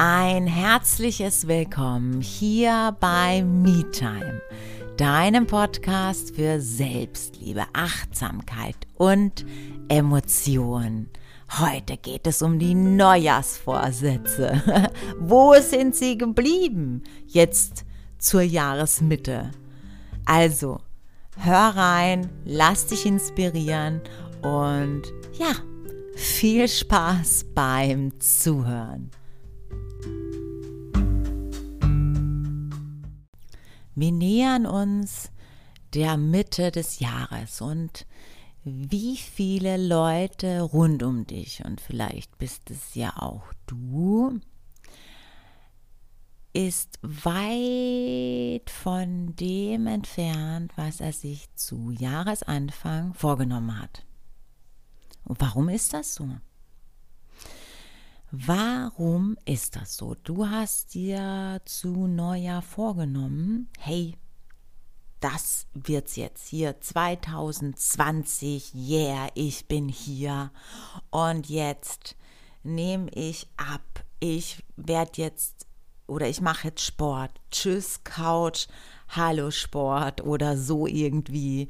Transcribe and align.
Ein 0.00 0.46
herzliches 0.46 1.48
Willkommen 1.48 2.20
hier 2.20 2.96
bei 3.00 3.42
MeTime, 3.42 4.40
deinem 4.96 5.48
Podcast 5.48 6.36
für 6.36 6.60
Selbstliebe, 6.60 7.64
Achtsamkeit 7.72 8.76
und 8.96 9.44
Emotionen. 9.88 11.10
Heute 11.58 11.96
geht 11.96 12.28
es 12.28 12.42
um 12.42 12.60
die 12.60 12.76
Neujahrsvorsätze. 12.76 14.62
Wo 15.18 15.54
sind 15.54 15.96
sie 15.96 16.16
geblieben? 16.16 17.02
Jetzt 17.26 17.84
zur 18.18 18.42
Jahresmitte. 18.42 19.50
Also, 20.24 20.78
hör 21.38 21.74
rein, 21.74 22.30
lass 22.44 22.86
dich 22.86 23.04
inspirieren 23.04 24.00
und 24.42 25.02
ja, 25.40 25.56
viel 26.14 26.68
Spaß 26.68 27.46
beim 27.52 28.12
Zuhören. 28.20 29.10
Wir 34.00 34.12
nähern 34.12 34.64
uns 34.64 35.32
der 35.92 36.16
Mitte 36.16 36.70
des 36.70 37.00
Jahres 37.00 37.60
und 37.60 38.06
wie 38.62 39.16
viele 39.16 39.76
Leute 39.76 40.60
rund 40.60 41.02
um 41.02 41.26
dich, 41.26 41.64
und 41.64 41.80
vielleicht 41.80 42.38
bist 42.38 42.70
es 42.70 42.94
ja 42.94 43.16
auch 43.16 43.52
du, 43.66 44.38
ist 46.52 47.00
weit 47.02 48.70
von 48.70 49.34
dem 49.34 49.88
entfernt, 49.88 50.72
was 50.76 51.00
er 51.00 51.12
sich 51.12 51.52
zu 51.56 51.90
Jahresanfang 51.90 53.14
vorgenommen 53.14 53.80
hat. 53.80 54.04
Und 55.24 55.40
warum 55.40 55.68
ist 55.68 55.92
das 55.92 56.14
so? 56.14 56.28
Warum 58.30 59.38
ist 59.46 59.76
das 59.76 59.96
so? 59.96 60.14
Du 60.22 60.46
hast 60.46 60.92
dir 60.92 61.62
zu 61.64 62.06
Neujahr 62.06 62.60
vorgenommen, 62.60 63.70
hey, 63.78 64.18
das 65.20 65.66
wird's 65.72 66.16
jetzt 66.16 66.46
hier 66.48 66.78
2020, 66.78 68.74
yeah, 68.74 69.28
ich 69.34 69.66
bin 69.66 69.88
hier. 69.88 70.52
Und 71.10 71.48
jetzt 71.48 72.16
nehme 72.62 73.10
ich 73.14 73.48
ab, 73.56 74.04
ich 74.20 74.62
werde 74.76 75.22
jetzt 75.22 75.66
oder 76.06 76.28
ich 76.28 76.42
mache 76.42 76.68
jetzt 76.68 76.84
Sport, 76.84 77.30
tschüss 77.50 78.04
Couch, 78.04 78.66
hallo 79.08 79.50
Sport. 79.50 80.20
Oder 80.22 80.58
so 80.58 80.86
irgendwie 80.86 81.68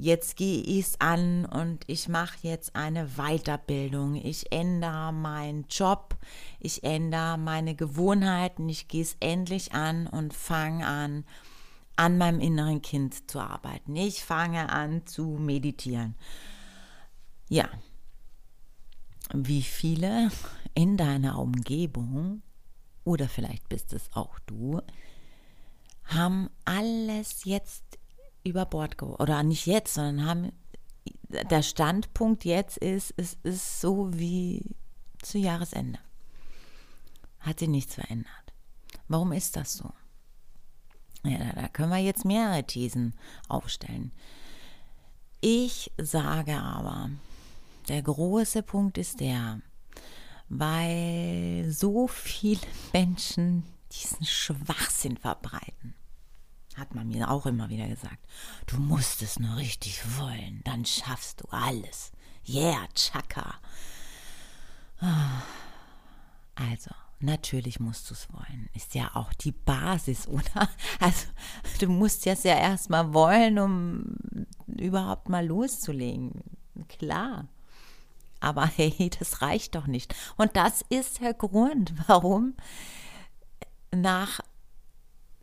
jetzt 0.00 0.36
gehe 0.36 0.62
ich 0.62 0.86
es 0.86 1.00
an 1.00 1.44
und 1.44 1.84
ich 1.86 2.08
mache 2.08 2.38
jetzt 2.42 2.76
eine 2.76 3.16
Weiterbildung. 3.16 4.14
Ich 4.14 4.52
ändere 4.52 5.12
meinen 5.12 5.66
Job, 5.68 6.16
ich 6.60 6.84
ändere 6.84 7.36
meine 7.36 7.74
Gewohnheiten, 7.74 8.68
ich 8.68 8.88
gehe 8.88 9.02
es 9.02 9.16
endlich 9.20 9.72
an 9.72 10.06
und 10.06 10.32
fange 10.34 10.86
an, 10.86 11.24
an 11.96 12.16
meinem 12.16 12.40
inneren 12.40 12.80
Kind 12.80 13.30
zu 13.30 13.40
arbeiten. 13.40 13.96
Ich 13.96 14.24
fange 14.24 14.70
an 14.70 15.06
zu 15.06 15.24
meditieren. 15.24 16.14
Ja, 17.48 17.68
wie 19.34 19.62
viele 19.62 20.30
in 20.74 20.96
deiner 20.96 21.38
Umgebung, 21.38 22.42
oder 23.04 23.28
vielleicht 23.28 23.68
bist 23.68 23.92
es 23.92 24.10
auch 24.12 24.38
du, 24.46 24.80
haben 26.04 26.50
alles 26.64 27.44
jetzt 27.44 27.97
über 28.48 28.66
Bord 28.66 28.98
geworfen. 28.98 29.22
Oder 29.22 29.42
nicht 29.42 29.66
jetzt, 29.66 29.94
sondern 29.94 30.26
haben. 30.26 30.52
Der 31.30 31.62
Standpunkt 31.62 32.44
jetzt 32.44 32.78
ist, 32.78 33.12
es 33.16 33.36
ist 33.42 33.80
so 33.80 34.10
wie 34.14 34.74
zu 35.22 35.38
Jahresende. 35.38 35.98
Hat 37.40 37.58
sich 37.58 37.68
nichts 37.68 37.94
verändert. 37.94 38.32
Warum 39.08 39.32
ist 39.32 39.56
das 39.56 39.74
so? 39.74 39.92
Ja, 41.24 41.52
da 41.52 41.68
können 41.68 41.90
wir 41.90 41.98
jetzt 41.98 42.24
mehrere 42.24 42.64
Thesen 42.64 43.14
aufstellen. 43.48 44.12
Ich 45.40 45.92
sage 45.98 46.58
aber, 46.58 47.10
der 47.88 48.02
große 48.02 48.62
Punkt 48.62 48.98
ist 48.98 49.20
der, 49.20 49.60
weil 50.48 51.66
so 51.70 52.06
viele 52.08 52.60
Menschen 52.92 53.64
diesen 53.92 54.24
Schwachsinn 54.24 55.16
verbreiten 55.16 55.94
hat 56.78 56.94
man 56.94 57.08
mir 57.08 57.30
auch 57.30 57.46
immer 57.46 57.68
wieder 57.68 57.88
gesagt. 57.88 58.24
Du 58.66 58.78
musst 58.78 59.22
es 59.22 59.38
nur 59.38 59.56
richtig 59.56 60.00
wollen, 60.18 60.60
dann 60.64 60.84
schaffst 60.84 61.40
du 61.40 61.48
alles. 61.50 62.12
Yeah, 62.48 62.86
Chaka. 62.94 63.54
Also, 66.54 66.90
natürlich 67.20 67.78
musst 67.78 68.08
du 68.10 68.14
es 68.14 68.32
wollen. 68.32 68.68
Ist 68.74 68.94
ja 68.94 69.10
auch 69.14 69.32
die 69.34 69.52
Basis, 69.52 70.26
oder? 70.28 70.68
Also, 71.00 71.26
du 71.80 71.88
musst 71.88 72.26
es 72.26 72.42
ja 72.42 72.56
erstmal 72.56 73.12
wollen, 73.12 73.58
um 73.58 74.16
überhaupt 74.66 75.28
mal 75.28 75.46
loszulegen. 75.46 76.42
Klar. 76.88 77.48
Aber 78.40 78.66
hey, 78.76 79.10
das 79.18 79.42
reicht 79.42 79.74
doch 79.74 79.86
nicht. 79.86 80.14
Und 80.36 80.56
das 80.56 80.84
ist 80.88 81.20
der 81.20 81.34
Grund, 81.34 81.92
warum 82.06 82.54
nach 83.90 84.40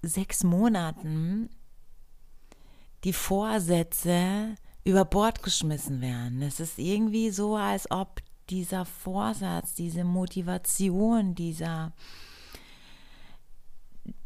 sechs 0.08 0.44
Monaten 0.44 1.50
die 3.04 3.14
Vorsätze 3.14 4.56
über 4.84 5.06
Bord 5.06 5.44
geschmissen 5.44 6.02
werden. 6.02 6.42
Es 6.42 6.60
ist 6.60 6.80
irgendwie 6.80 7.30
so, 7.32 7.56
als 7.56 7.90
ob 7.92 8.22
dieser 8.50 8.86
Vorsatz, 8.86 9.74
diese 9.74 10.04
Motivation, 10.04 11.36
dieser, 11.36 11.94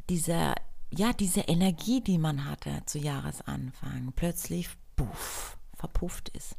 dieser, 0.10 0.56
ja, 0.92 1.14
diese 1.14 1.42
Energie, 1.42 2.02
die 2.02 2.18
man 2.18 2.46
hatte 2.46 2.82
zu 2.86 3.00
Jahresanfang, 3.00 4.12
plötzlich 4.16 4.70
puff, 4.96 5.58
verpufft 5.76 6.30
ist. 6.30 6.56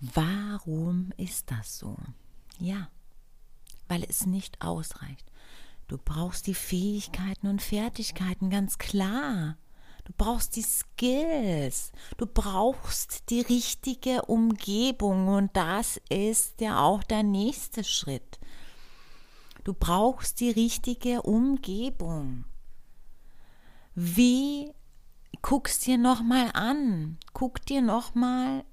Warum 0.00 1.12
ist 1.16 1.50
das 1.50 1.78
so? 1.78 1.96
Ja, 2.58 2.88
weil 3.88 4.04
es 4.04 4.26
nicht 4.26 4.62
ausreicht. 4.62 5.27
Du 5.88 5.96
brauchst 5.96 6.46
die 6.46 6.54
Fähigkeiten 6.54 7.46
und 7.46 7.62
Fertigkeiten, 7.62 8.50
ganz 8.50 8.76
klar. 8.76 9.56
Du 10.04 10.12
brauchst 10.16 10.56
die 10.56 10.62
Skills. 10.62 11.92
Du 12.18 12.26
brauchst 12.26 13.30
die 13.30 13.40
richtige 13.40 14.22
Umgebung 14.22 15.28
und 15.28 15.56
das 15.56 16.00
ist 16.08 16.60
ja 16.60 16.80
auch 16.80 17.02
der 17.02 17.22
nächste 17.22 17.84
Schritt. 17.84 18.38
Du 19.64 19.74
brauchst 19.74 20.40
die 20.40 20.50
richtige 20.50 21.22
Umgebung. 21.22 22.44
Wie 23.94 24.72
guckst 25.42 25.86
dir 25.86 25.98
noch 25.98 26.22
mal 26.22 26.50
an? 26.52 27.18
Guck 27.32 27.64
dir 27.66 27.82
noch 27.82 28.14
mal 28.14 28.64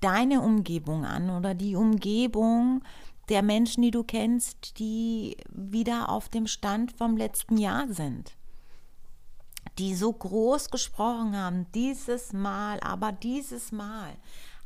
deine 0.00 0.40
Umgebung 0.40 1.04
an 1.04 1.30
oder 1.30 1.54
die 1.54 1.74
Umgebung 1.74 2.82
der 3.28 3.42
Menschen, 3.42 3.82
die 3.82 3.90
du 3.90 4.02
kennst, 4.02 4.78
die 4.78 5.36
wieder 5.50 6.08
auf 6.08 6.28
dem 6.28 6.46
Stand 6.46 6.92
vom 6.92 7.16
letzten 7.16 7.56
Jahr 7.56 7.86
sind. 7.88 8.32
Die 9.78 9.94
so 9.94 10.12
groß 10.12 10.70
gesprochen 10.70 11.36
haben, 11.36 11.66
dieses 11.74 12.32
Mal, 12.32 12.80
aber 12.80 13.12
dieses 13.12 13.70
Mal. 13.70 14.16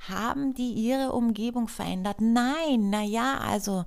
Haben 0.09 0.55
die 0.55 0.73
ihre 0.73 1.13
Umgebung 1.13 1.69
verändert? 1.69 2.21
Nein, 2.21 2.91
naja, 2.91 3.39
also 3.39 3.85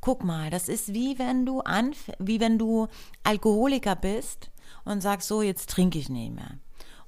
guck 0.00 0.22
mal, 0.22 0.50
das 0.50 0.68
ist 0.68 0.94
wie 0.94 1.18
wenn 1.18 1.46
du 1.46 1.60
anf 1.60 2.10
wie 2.18 2.38
wenn 2.38 2.58
du 2.58 2.86
Alkoholiker 3.24 3.96
bist 3.96 4.50
und 4.84 5.00
sagst, 5.00 5.28
so, 5.28 5.42
jetzt 5.42 5.70
trinke 5.70 5.98
ich 5.98 6.08
nicht 6.08 6.34
mehr 6.34 6.58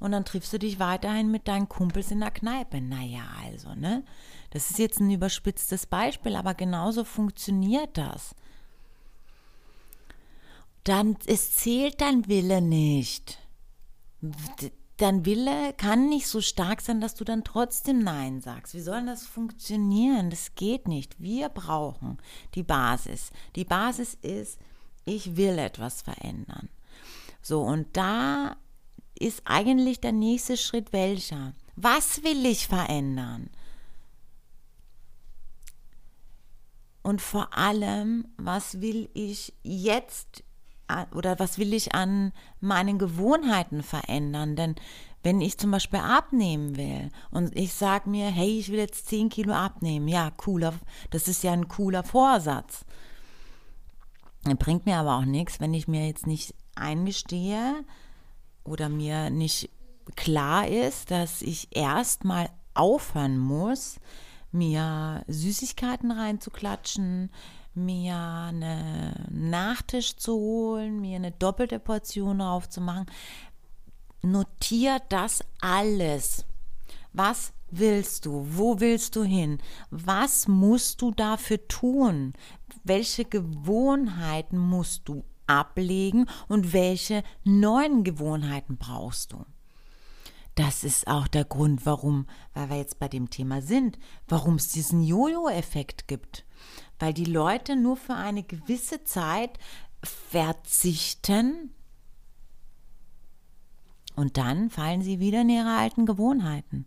und 0.01 0.13
dann 0.13 0.25
triffst 0.25 0.53
du 0.53 0.59
dich 0.59 0.79
weiterhin 0.79 1.31
mit 1.31 1.49
deinen 1.49 1.69
Kumpels 1.69 2.11
in 2.11 2.21
der 2.21 2.31
Kneipe. 2.31 2.81
Naja, 2.81 3.23
also, 3.45 3.75
ne? 3.75 4.05
Das 4.51 4.71
ist 4.71 4.79
jetzt 4.79 5.01
ein 5.01 5.11
überspitztes 5.11 5.87
Beispiel, 5.87 6.37
aber 6.37 6.55
genauso 6.55 7.05
funktioniert 7.05 7.97
das. 7.99 8.35
Dann, 10.85 11.17
es 11.27 11.57
zählt 11.57 12.01
dein 12.01 12.29
Wille 12.29 12.63
nicht. 12.63 13.39
Dein 14.97 15.25
Wille 15.27 15.75
kann 15.75 16.09
nicht 16.09 16.27
so 16.27 16.41
stark 16.41 16.81
sein, 16.81 17.01
dass 17.01 17.15
du 17.15 17.25
dann 17.25 17.45
trotzdem 17.45 18.01
Nein 18.01 18.41
sagst. 18.41 18.75
Wie 18.75 18.81
soll 18.81 19.05
das 19.07 19.27
funktionieren? 19.27 20.31
Das 20.31 20.55
geht 20.55 20.89
nicht. 20.89 21.21
Wir 21.21 21.51
brauchen 21.51 22.19
die 22.55 22.63
Basis. 22.63 23.31
Die 23.55 23.65
Basis 23.65 24.15
ist, 24.23 24.59
ich 25.05 25.37
will 25.37 25.59
etwas 25.59 26.03
verändern. 26.03 26.69
So, 27.43 27.61
und 27.63 27.97
da 27.97 28.57
ist 29.15 29.43
eigentlich 29.45 30.01
der 30.01 30.13
nächste 30.13 30.57
Schritt 30.57 30.93
welcher? 30.93 31.53
Was 31.77 32.23
will 32.25 32.45
ich 32.47 32.67
verändern? 32.67 33.51
Und 37.09 37.23
vor 37.23 37.57
allem, 37.57 38.27
was 38.37 38.83
will 38.83 39.09
ich 39.15 39.55
jetzt 39.63 40.45
oder 41.15 41.39
was 41.39 41.57
will 41.57 41.73
ich 41.73 41.95
an 41.95 42.35
meinen 42.61 42.99
Gewohnheiten 42.99 43.83
verändern? 43.83 44.57
Denn 44.57 44.75
wenn 45.23 45.41
ich 45.41 45.57
zum 45.57 45.71
Beispiel 45.71 46.01
abnehmen 46.01 46.77
will 46.77 47.09
und 47.31 47.57
ich 47.57 47.73
sage 47.73 48.11
mir, 48.11 48.27
hey, 48.27 48.59
ich 48.59 48.71
will 48.71 48.79
jetzt 48.79 49.07
10 49.07 49.31
Kilo 49.31 49.55
abnehmen, 49.55 50.07
ja, 50.07 50.31
cooler, 50.37 50.75
das 51.09 51.29
ist 51.29 51.43
ja 51.43 51.53
ein 51.53 51.69
cooler 51.69 52.05
Vorsatz. 52.05 52.85
Bringt 54.59 54.85
mir 54.85 54.99
aber 54.99 55.17
auch 55.17 55.25
nichts, 55.25 55.61
wenn 55.61 55.73
ich 55.73 55.89
mir 55.89 56.07
jetzt 56.07 56.27
nicht 56.27 56.55
eingestehe 56.75 57.87
oder 58.65 58.91
mir 58.91 59.31
nicht 59.31 59.71
klar 60.15 60.69
ist, 60.69 61.11
dass 61.11 61.41
ich 61.41 61.75
erstmal 61.75 62.51
aufhören 62.75 63.39
muss, 63.39 63.99
mir 64.53 65.25
Süßigkeiten 65.29 66.11
reinzuklatschen, 66.11 67.31
mir 67.75 68.17
einen 68.17 69.51
Nachtisch 69.51 70.17
zu 70.17 70.35
holen, 70.35 71.01
mir 71.01 71.17
eine 71.17 71.33
doppelte 71.33 71.79
Portion 71.79 72.41
aufzumachen. 72.41 73.07
Notier 74.23 75.01
das 75.09 75.45
alles. 75.61 76.45
Was 77.13 77.53
willst 77.71 78.27
du? 78.27 78.47
Wo 78.51 78.81
willst 78.81 79.17
du 79.17 79.23
hin? 79.23 79.59
Was 79.91 80.49
musst 80.49 81.03
du 81.03 81.13
dafür 81.13 81.67
tun? 81.69 82.33
Welche 82.85 83.25
Gewohnheiten 83.25 84.59
musst 84.59 85.09
du 85.09 85.25
ablegen 85.47 86.27
und 86.49 86.73
welche 86.73 87.23
neuen 87.45 88.05
Gewohnheiten 88.05 88.77
brauchst 88.77 89.33
du? 89.33 89.45
Das 90.59 90.83
ist 90.83 91.07
auch 91.07 91.29
der 91.29 91.45
Grund, 91.45 91.87
warum, 91.87 92.27
weil 92.53 92.69
wir 92.71 92.79
jetzt 92.79 92.99
bei 92.99 93.07
dem 93.07 93.31
Thema 93.31 93.63
sind, 93.63 93.97
warum 94.27 94.57
es 94.57 94.67
diesen 94.67 95.05
Jojo-Effekt 95.05 96.09
gibt. 96.09 96.45
Weil 96.99 97.15
die 97.15 97.27
Leute 97.27 97.77
nur 97.77 97.97
für 97.97 98.17
eine 98.17 98.43
gewisse 98.43 99.05
Zeit 99.05 99.57
verzichten 100.03 101.71
und 104.17 104.37
dann 104.37 104.69
fallen 104.69 105.01
sie 105.01 105.21
wieder 105.21 105.43
in 105.43 105.51
ihre 105.51 105.77
alten 105.77 106.07
Gewohnheiten. 106.07 106.87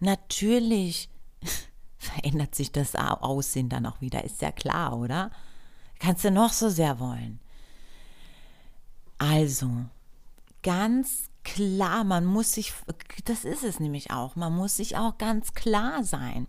Natürlich 0.00 1.08
verändert 1.96 2.54
sich 2.54 2.70
das 2.70 2.94
Aussehen 2.94 3.70
dann 3.70 3.86
auch 3.86 4.02
wieder, 4.02 4.24
ist 4.24 4.42
ja 4.42 4.52
klar, 4.52 4.98
oder? 4.98 5.30
Kannst 5.98 6.22
du 6.22 6.30
noch 6.30 6.52
so 6.52 6.68
sehr 6.68 7.00
wollen. 7.00 7.40
Also, 9.16 9.70
ganz 10.62 11.31
klar, 11.44 12.04
man 12.04 12.24
muss 12.24 12.52
sich, 12.52 12.72
das 13.24 13.44
ist 13.44 13.64
es 13.64 13.80
nämlich 13.80 14.10
auch, 14.10 14.36
man 14.36 14.54
muss 14.54 14.76
sich 14.76 14.96
auch 14.96 15.18
ganz 15.18 15.54
klar 15.54 16.04
sein. 16.04 16.46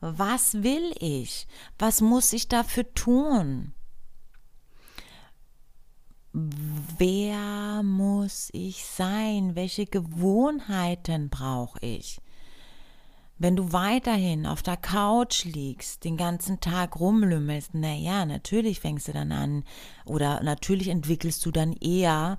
Was 0.00 0.62
will 0.62 0.94
ich? 1.00 1.46
Was 1.78 2.00
muss 2.00 2.32
ich 2.32 2.48
dafür 2.48 2.92
tun? 2.94 3.72
Wer 6.32 7.82
muss 7.82 8.50
ich 8.52 8.84
sein? 8.84 9.54
Welche 9.54 9.86
Gewohnheiten 9.86 11.30
brauche 11.30 11.78
ich? 11.80 12.20
Wenn 13.38 13.56
du 13.56 13.72
weiterhin 13.72 14.46
auf 14.46 14.62
der 14.62 14.76
Couch 14.76 15.44
liegst, 15.44 16.04
den 16.04 16.16
ganzen 16.16 16.60
Tag 16.60 16.98
rumlümmelst, 16.98 17.74
naja, 17.74 18.24
natürlich 18.24 18.80
fängst 18.80 19.08
du 19.08 19.12
dann 19.12 19.32
an 19.32 19.64
oder 20.06 20.42
natürlich 20.42 20.88
entwickelst 20.88 21.44
du 21.44 21.50
dann 21.50 21.72
eher 21.74 22.38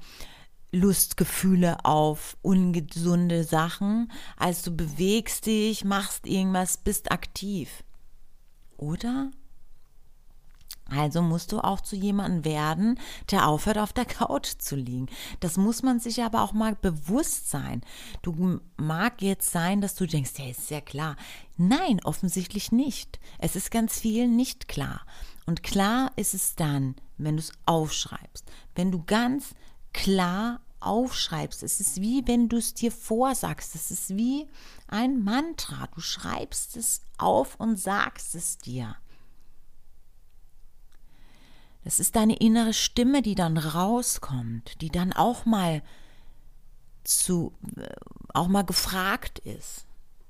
Lustgefühle 0.72 1.86
auf 1.86 2.38
ungesunde 2.42 3.44
Sachen, 3.44 4.12
als 4.38 4.64
du 4.64 4.72
bewegst 4.72 5.46
dich, 5.46 5.86
machst 5.86 6.28
irgendwas, 6.28 6.78
bist 6.78 7.12
aktiv. 7.12 7.84
Oder? 8.78 9.32
Also 10.90 11.22
musst 11.22 11.52
du 11.52 11.60
auch 11.60 11.82
zu 11.82 11.96
jemandem 11.96 12.46
werden, 12.46 13.00
der 13.30 13.48
aufhört, 13.48 13.78
auf 13.78 13.92
der 13.92 14.06
Couch 14.06 14.54
zu 14.58 14.76
liegen. 14.76 15.08
Das 15.40 15.58
muss 15.58 15.84
man 15.84 16.00
sich 16.00 16.24
aber 16.24 16.42
auch 16.42 16.54
mal 16.54 16.76
bewusst 16.76 17.50
sein. 17.50 17.82
Du 18.22 18.62
mag 18.78 19.22
jetzt 19.22 19.52
sein, 19.52 19.82
dass 19.82 19.96
du 19.96 20.06
denkst, 20.06 20.32
ja, 20.38 20.48
ist 20.48 20.70
ja 20.70 20.82
klar. 20.82 21.18
Nein, 21.58 22.00
offensichtlich 22.04 22.72
nicht. 22.72 23.20
Es 23.38 23.56
ist 23.56 23.72
ganz 23.72 24.00
viel 24.00 24.28
nicht 24.28 24.68
klar. 24.68 25.02
Und 25.46 25.64
klar 25.64 26.12
ist 26.16 26.34
es 26.34 26.56
dann, 26.56 26.96
wenn 27.18 27.36
du 27.36 27.42
es 27.42 27.52
aufschreibst. 27.66 28.46
Wenn 28.76 28.92
du 28.92 29.04
ganz 29.06 29.56
klar 29.94 30.62
aufschreibst. 30.80 31.64
Es 31.64 31.80
ist 31.80 32.02
wie 32.02 32.28
wenn 32.28 32.50
du 32.50 32.58
es 32.58 32.74
dir 32.74 32.92
vorsagst. 32.92 33.76
Es 33.76 33.92
ist 33.92 34.16
wie 34.16 34.48
ein 34.88 35.24
Mantra. 35.24 35.88
Du 35.94 36.02
schreibst 36.02 36.78
es 36.78 37.02
auf 37.18 37.56
und 37.60 37.78
sagst 37.78 38.36
es 38.36 38.58
dir. 38.58 38.96
Das 41.84 42.00
ist 42.00 42.16
deine 42.16 42.36
innere 42.36 42.74
Stimme, 42.74 43.22
die 43.22 43.36
dann 43.36 43.58
rauskommt, 43.58 44.82
die 44.82 44.90
dann 44.90 45.14
auch 45.14 45.46
mal 45.46 45.82
zu, 47.06 47.54
äh, 47.78 47.88
auch 48.34 48.50
mal 48.50 48.64
gefragt 48.64 49.40
ist. 49.40 49.86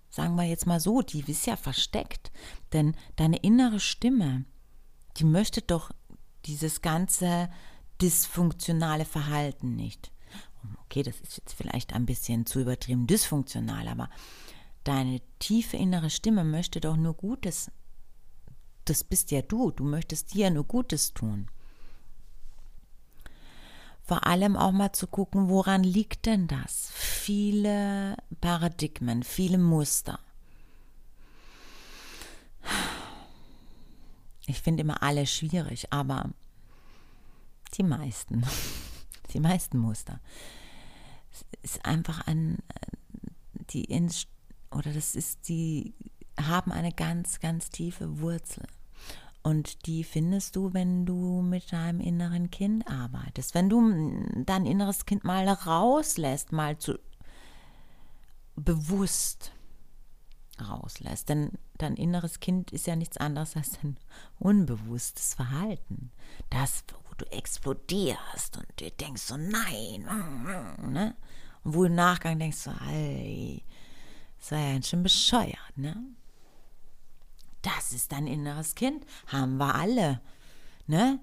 Sagen 0.10 0.36
wir 0.36 0.44
jetzt 0.44 0.68
mal 0.68 0.80
so, 0.80 1.02
die 1.02 1.22
ist 1.22 1.48
ja 1.48 1.56
versteckt. 1.56 2.32
Denn 2.74 2.96
deine 3.16 3.38
innere 3.38 3.80
Stimme, 3.80 4.46
die 5.18 5.24
möchte 5.24 5.62
doch 5.62 5.92
dieses 6.46 6.82
ganze 6.82 7.50
dysfunktionale 8.02 9.06
Verhalten 9.06 9.76
nicht. 9.76 10.12
Okay, 10.86 11.04
das 11.04 11.20
ist 11.22 11.38
jetzt 11.38 11.54
vielleicht 11.54 11.94
ein 11.94 12.06
bisschen 12.06 12.46
zu 12.46 12.60
übertrieben 12.60 13.08
dysfunktional, 13.08 13.88
aber 13.88 14.10
deine 14.84 15.22
tiefe 15.40 15.78
innere 15.78 16.10
Stimme 16.10 16.44
möchte 16.44 16.80
doch 16.80 16.98
nur 16.98 17.14
Gutes 17.14 17.72
das 18.90 19.04
bist 19.04 19.32
ja 19.32 19.42
du, 19.42 19.72
du 19.72 19.84
möchtest 19.84 20.34
dir 20.34 20.50
nur 20.50 20.64
Gutes 20.64 21.14
tun. 21.14 21.48
Vor 24.04 24.26
allem 24.26 24.56
auch 24.56 24.72
mal 24.72 24.94
zu 24.94 25.08
gucken, 25.08 25.50
woran 25.50 25.84
liegt 25.84 26.26
denn 26.26 26.48
das? 26.48 26.90
Viele 26.94 28.16
Paradigmen, 28.40 29.24
viele 29.24 29.58
Muster. 29.58 30.20
Ich 34.46 34.62
finde 34.62 34.82
immer 34.82 35.04
alle 35.04 35.26
schwierig, 35.26 35.92
aber 35.92 36.30
die 37.70 37.84
meisten, 37.84 38.46
die 39.34 39.40
meisten 39.40 39.78
Muster. 39.78 40.20
Es 41.32 41.74
ist 41.76 41.86
einfach 41.86 42.26
ein, 42.28 42.58
die, 43.70 43.88
oder 44.72 44.92
das 44.94 45.16
ist 45.16 45.48
die, 45.50 45.94
haben 46.40 46.72
eine 46.72 46.92
ganz, 46.92 47.40
ganz 47.40 47.70
tiefe 47.70 48.20
Wurzel. 48.20 48.66
Und 49.44 49.86
die 49.86 50.04
findest 50.04 50.56
du, 50.56 50.74
wenn 50.74 51.06
du 51.06 51.42
mit 51.42 51.72
deinem 51.72 52.02
inneren 52.02 52.52
Kind 52.52 52.86
arbeitest. 52.88 53.56
Wenn 53.56 53.70
du 53.70 54.44
dein 54.44 54.66
inneres 54.66 55.06
Kind 55.06 55.24
mal 55.24 55.48
rauslässt, 55.48 56.52
mal 56.52 56.78
zu 56.78 57.00
bewusst 58.58 59.54
rauslässt. 60.60 61.30
Denn 61.30 61.52
dein 61.78 61.96
inneres 61.96 62.40
Kind 62.40 62.72
ist 62.72 62.88
ja 62.88 62.96
nichts 62.96 63.18
anderes 63.18 63.56
als 63.56 63.82
ein 63.84 63.98
unbewusstes 64.40 65.36
Verhalten. 65.36 66.12
Das, 66.50 66.84
du 67.18 67.26
explodierst 67.32 68.58
und 68.58 68.80
dir 68.80 68.92
denkst 68.92 69.24
so, 69.24 69.38
nein, 69.38 70.08
ne? 70.92 71.16
Und 71.64 71.74
wo 71.74 71.84
im 71.84 71.96
Nachgang 71.96 72.40
denkst 72.40 72.58
so, 72.58 72.72
hey, 72.88 73.64
sei 74.40 74.74
ja 74.74 74.82
schön 74.82 75.04
bescheuert, 75.04 75.78
ne? 75.78 75.96
Das 77.62 77.92
ist 77.92 78.12
dein 78.12 78.28
inneres 78.28 78.76
Kind. 78.76 79.06
Haben 79.28 79.58
wir 79.58 79.76
alle. 79.76 80.22
Ne? 80.86 81.20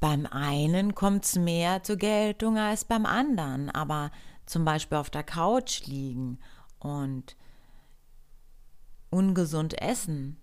Beim 0.00 0.26
einen 0.26 0.94
kommt 0.94 1.24
es 1.24 1.36
mehr 1.36 1.84
zur 1.84 1.96
Geltung 1.96 2.58
als 2.58 2.84
beim 2.84 3.06
anderen. 3.06 3.70
Aber 3.70 4.10
zum 4.46 4.64
Beispiel 4.64 4.98
auf 4.98 5.10
der 5.10 5.22
Couch 5.22 5.86
liegen 5.86 6.38
und 6.80 7.36
ungesund 9.10 9.80
essen, 9.80 10.36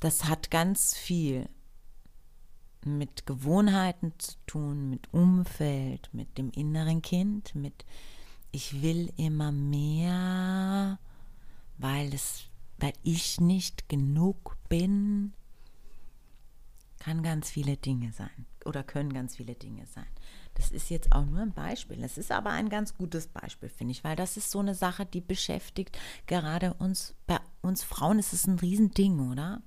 das 0.00 0.24
hat 0.24 0.50
ganz 0.50 0.96
viel 0.96 1.48
mit 2.84 3.26
Gewohnheiten 3.26 4.12
zu 4.18 4.32
tun, 4.46 4.90
mit 4.90 5.12
Umfeld, 5.12 6.08
mit 6.12 6.38
dem 6.38 6.50
inneren 6.50 7.02
Kind, 7.02 7.54
mit 7.54 7.84
ich 8.52 8.82
will 8.82 9.12
immer 9.16 9.52
mehr, 9.52 10.98
weil 11.78 12.12
es 12.12 12.50
weil 12.80 12.92
ich 13.02 13.40
nicht 13.40 13.88
genug 13.88 14.56
bin, 14.68 15.34
kann 16.98 17.22
ganz 17.22 17.50
viele 17.50 17.76
Dinge 17.76 18.12
sein 18.12 18.46
oder 18.64 18.82
können 18.82 19.12
ganz 19.12 19.36
viele 19.36 19.54
Dinge 19.54 19.86
sein. 19.86 20.06
Das 20.54 20.70
ist 20.70 20.90
jetzt 20.90 21.12
auch 21.12 21.24
nur 21.24 21.40
ein 21.40 21.52
Beispiel. 21.52 21.98
Das 21.98 22.18
ist 22.18 22.32
aber 22.32 22.50
ein 22.50 22.68
ganz 22.68 22.96
gutes 22.96 23.26
Beispiel, 23.26 23.68
finde 23.68 23.92
ich, 23.92 24.04
weil 24.04 24.16
das 24.16 24.36
ist 24.36 24.50
so 24.50 24.58
eine 24.58 24.74
Sache, 24.74 25.06
die 25.06 25.20
beschäftigt 25.20 25.98
gerade 26.26 26.74
uns, 26.74 27.14
bei 27.26 27.38
uns 27.62 27.82
Frauen 27.82 28.18
ist 28.18 28.32
es 28.32 28.46
ein 28.46 28.58
Riesending, 28.58 29.30
oder? 29.30 29.62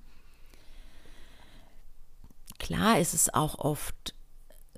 Klar 2.63 2.97
ist 2.97 3.13
es 3.13 3.33
auch 3.33 3.59
oft 3.59 4.15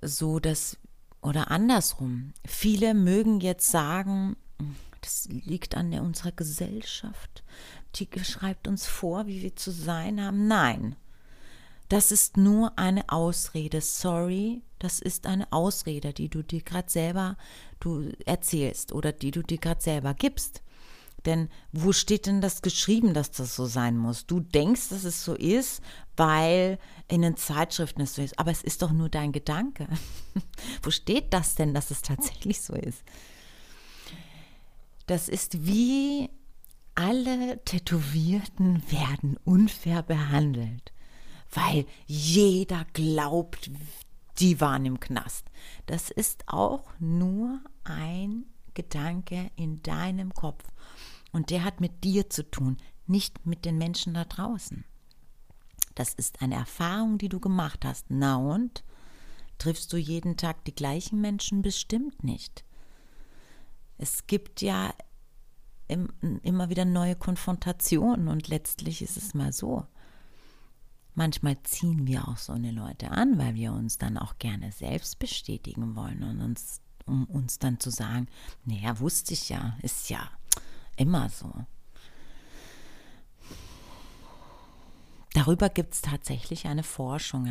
so, 0.02 0.40
dass, 0.40 0.78
oder 1.22 1.52
andersrum, 1.52 2.34
viele 2.44 2.96
mögen 2.96 3.42
jetzt 3.42 3.70
sagen, 3.70 4.38
das 5.02 5.28
liegt 5.30 5.78
an 5.78 5.94
unserer 5.94 6.32
Gesellschaft. 6.32 7.44
Die 7.94 8.10
schreibt 8.24 8.68
uns 8.68 8.88
vor, 8.88 9.28
wie 9.28 9.44
wir 9.44 9.56
zu 9.56 9.70
sein 9.70 10.20
haben. 10.20 10.48
Nein. 10.48 10.96
das 11.88 12.12
ist 12.12 12.38
nur 12.38 12.80
eine 12.80 13.08
Ausrede. 13.10 13.82
Sorry, 13.82 14.64
das 14.80 15.00
ist 15.00 15.28
eine 15.28 15.52
Ausrede, 15.54 16.12
die 16.12 16.30
du 16.30 16.42
dir 16.42 16.64
gerade 16.64 16.90
selber 16.90 17.38
du 17.80 18.12
erzählst 18.26 18.94
oder 18.94 19.12
die 19.12 19.30
du 19.30 19.44
dir 19.44 19.60
gerade 19.60 19.82
selber 19.82 20.16
gibst. 20.16 20.64
Denn 21.26 21.50
wo 21.72 21.92
steht 21.92 22.28
denn 22.28 22.42
das 22.42 22.62
geschrieben, 22.62 23.14
dass 23.14 23.32
das 23.32 23.56
so 23.56 23.66
sein 23.66 23.98
muss? 23.98 24.26
Du 24.26 24.40
denkst, 24.40 24.90
dass 24.90 25.04
es 25.04 25.24
so 25.24 25.34
ist, 25.34 25.82
weil 26.16 26.78
in 27.08 27.22
den 27.22 27.36
Zeitschriften 27.36 28.02
es 28.02 28.16
so 28.16 28.22
ist. 28.22 28.38
Aber 28.38 28.52
es 28.52 28.64
ist 28.64 28.82
doch 28.82 28.92
nur 28.92 29.10
dein 29.10 29.32
Gedanke. 29.32 29.88
wo 30.84 30.92
steht 30.92 31.34
das 31.34 31.56
denn, 31.56 31.74
dass 31.74 31.92
es 31.92 32.02
tatsächlich 32.02 32.62
so 32.62 32.74
ist? 32.74 33.04
Das 35.08 35.30
ist 35.30 35.66
wie 35.66 36.30
alle 36.96 37.64
Tätowierten 37.66 38.82
werden 38.92 39.38
unfair 39.44 40.02
behandelt, 40.02 40.94
weil 41.52 41.86
jeder 42.08 42.86
glaubt, 42.94 43.70
die 44.40 44.62
waren 44.62 44.86
im 44.86 45.00
Knast. 45.00 45.46
Das 45.86 46.10
ist 46.10 46.44
auch 46.48 46.86
nur 47.00 47.60
ein 47.84 48.46
Gedanke 48.74 49.52
in 49.56 49.82
deinem 49.84 50.34
Kopf. 50.34 50.64
Und 51.36 51.50
der 51.50 51.66
hat 51.66 51.82
mit 51.82 52.06
dir 52.06 52.30
zu 52.30 52.50
tun, 52.50 52.78
nicht 53.08 53.46
mit 53.46 53.66
den 53.66 53.78
Menschen 53.78 54.14
da 54.14 54.24
draußen. 54.24 54.86
Das 55.94 56.14
ist 56.14 56.42
eine 56.42 56.56
Erfahrung, 56.56 57.18
die 57.18 57.28
du 57.28 57.42
gemacht 57.42 57.84
hast. 57.84 58.06
Na 58.08 58.38
und? 58.38 58.86
Triffst 59.58 59.92
du 59.92 59.98
jeden 59.98 60.38
Tag 60.38 60.64
die 60.64 60.74
gleichen 60.74 61.20
Menschen? 61.20 61.62
Bestimmt 61.62 62.24
nicht. 62.24 62.64
Es 63.98 64.28
gibt 64.28 64.62
ja 64.62 64.94
im, 65.90 66.08
immer 66.42 66.70
wieder 66.70 66.86
neue 66.86 67.18
Konfrontationen 67.18 68.30
und 68.30 68.48
letztlich 68.48 69.02
ist 69.02 69.18
es 69.18 69.34
mal 69.34 69.52
so. 69.52 69.86
Manchmal 71.16 71.62
ziehen 71.64 72.08
wir 72.08 72.30
auch 72.30 72.38
so 72.38 72.54
eine 72.54 72.72
Leute 72.72 73.12
an, 73.12 73.38
weil 73.38 73.56
wir 73.56 73.74
uns 73.74 73.98
dann 73.98 74.18
auch 74.18 74.38
gerne 74.40 74.72
selbst 74.72 75.20
bestätigen 75.20 75.98
wollen 75.98 76.24
und 76.24 76.40
uns, 76.40 76.80
um 77.06 77.26
uns 77.26 77.60
dann 77.60 77.82
zu 77.82 77.90
sagen, 77.90 78.28
naja, 78.64 79.02
wusste 79.02 79.34
ich 79.34 79.50
ja, 79.50 79.78
ist 79.82 80.10
ja 80.10 80.30
immer 80.98 81.30
so. 81.30 81.52
Darüber 85.36 85.68
gibt 85.68 85.94
es 85.94 86.02
tatsächlich 86.02 86.66
eine 86.66 86.84
Forschung. 86.84 87.46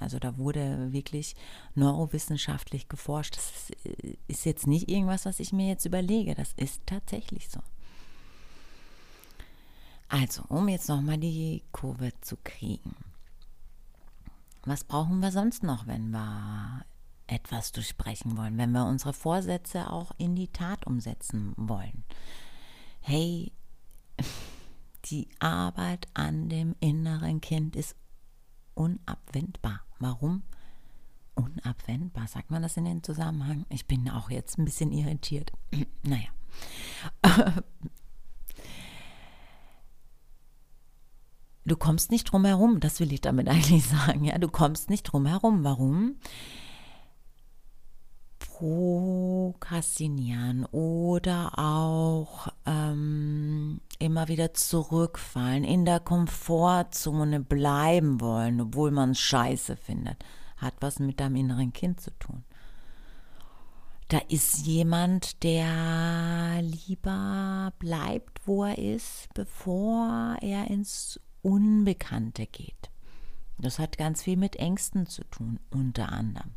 Also 0.00 0.18
da 0.18 0.38
wurde 0.38 0.92
wirklich 0.92 1.36
neurowissenschaftlich 1.74 2.88
geforscht. 2.88 3.36
Das 3.36 3.50
ist, 3.50 3.86
äh, 3.86 4.16
ist, 4.28 4.46
jetzt 4.46 4.66
nicht 4.66 4.88
irgendwas, 4.88 5.26
was 5.26 5.38
ich 5.38 5.52
mir 5.52 5.68
jetzt 5.68 5.84
überlege. 5.84 6.34
Das 6.34 6.54
ist 6.56 6.80
tatsächlich 6.86 7.50
so. 7.50 7.60
Also, 10.08 10.42
um 10.48 10.68
jetzt 10.68 10.88
nochmal 10.88 11.18
die 11.18 11.64
Kurve 11.70 12.12
zu 12.22 12.38
kriegen. 12.42 12.96
Was 14.64 14.84
brauchen 14.84 15.20
wir 15.20 15.30
sonst 15.30 15.62
noch, 15.62 15.86
wenn 15.86 16.08
wir 16.10 16.86
etwas 17.26 17.72
durchsprechen 17.72 18.38
wollen, 18.38 18.56
wenn 18.56 18.72
wir 18.72 18.86
unsere 18.86 19.12
Vorsätze 19.12 19.90
auch 19.90 20.12
in 20.16 20.34
die 20.34 20.48
Tat 20.48 20.86
umsetzen 20.86 21.52
wollen? 21.58 22.04
Hey, 23.08 23.52
die 25.06 25.28
Arbeit 25.40 26.08
an 26.14 26.48
dem 26.48 26.76
inneren 26.80 27.40
Kind 27.40 27.74
ist 27.74 27.96
unabwendbar. 28.74 29.80
Warum? 29.98 30.42
Unabwendbar, 31.34 32.28
sagt 32.28 32.50
man 32.50 32.62
das 32.62 32.76
in 32.76 32.84
den 32.84 33.02
Zusammenhang? 33.02 33.64
Ich 33.70 33.86
bin 33.86 34.10
auch 34.10 34.30
jetzt 34.30 34.58
ein 34.58 34.64
bisschen 34.64 34.92
irritiert. 34.92 35.52
naja. 36.02 36.28
Du 41.64 41.76
kommst 41.76 42.10
nicht 42.10 42.24
drum 42.24 42.46
herum, 42.46 42.80
das 42.80 42.98
will 42.98 43.12
ich 43.12 43.20
damit 43.20 43.46
eigentlich 43.50 43.84
sagen. 43.84 44.24
Ja, 44.24 44.38
du 44.38 44.48
kommst 44.48 44.88
nicht 44.88 45.02
drum 45.02 45.26
herum. 45.26 45.64
Warum? 45.64 46.16
Prokrastinieren 48.58 50.66
oder 50.72 51.56
auch 51.60 52.48
ähm, 52.66 53.80
immer 54.00 54.26
wieder 54.26 54.52
zurückfallen, 54.52 55.62
in 55.62 55.84
der 55.84 56.00
Komfortzone 56.00 57.38
bleiben 57.38 58.20
wollen, 58.20 58.60
obwohl 58.60 58.90
man 58.90 59.12
es 59.12 59.20
scheiße 59.20 59.76
findet, 59.76 60.16
hat 60.56 60.74
was 60.80 60.98
mit 60.98 61.20
deinem 61.20 61.36
inneren 61.36 61.72
Kind 61.72 62.00
zu 62.00 62.10
tun. 62.18 62.42
Da 64.08 64.18
ist 64.28 64.66
jemand, 64.66 65.44
der 65.44 66.60
lieber 66.60 67.72
bleibt, 67.78 68.40
wo 68.44 68.64
er 68.64 68.78
ist, 68.78 69.28
bevor 69.34 70.36
er 70.40 70.68
ins 70.68 71.20
Unbekannte 71.42 72.46
geht. 72.46 72.90
Das 73.56 73.78
hat 73.78 73.98
ganz 73.98 74.24
viel 74.24 74.36
mit 74.36 74.56
Ängsten 74.56 75.06
zu 75.06 75.22
tun, 75.24 75.60
unter 75.70 76.10
anderem. 76.10 76.50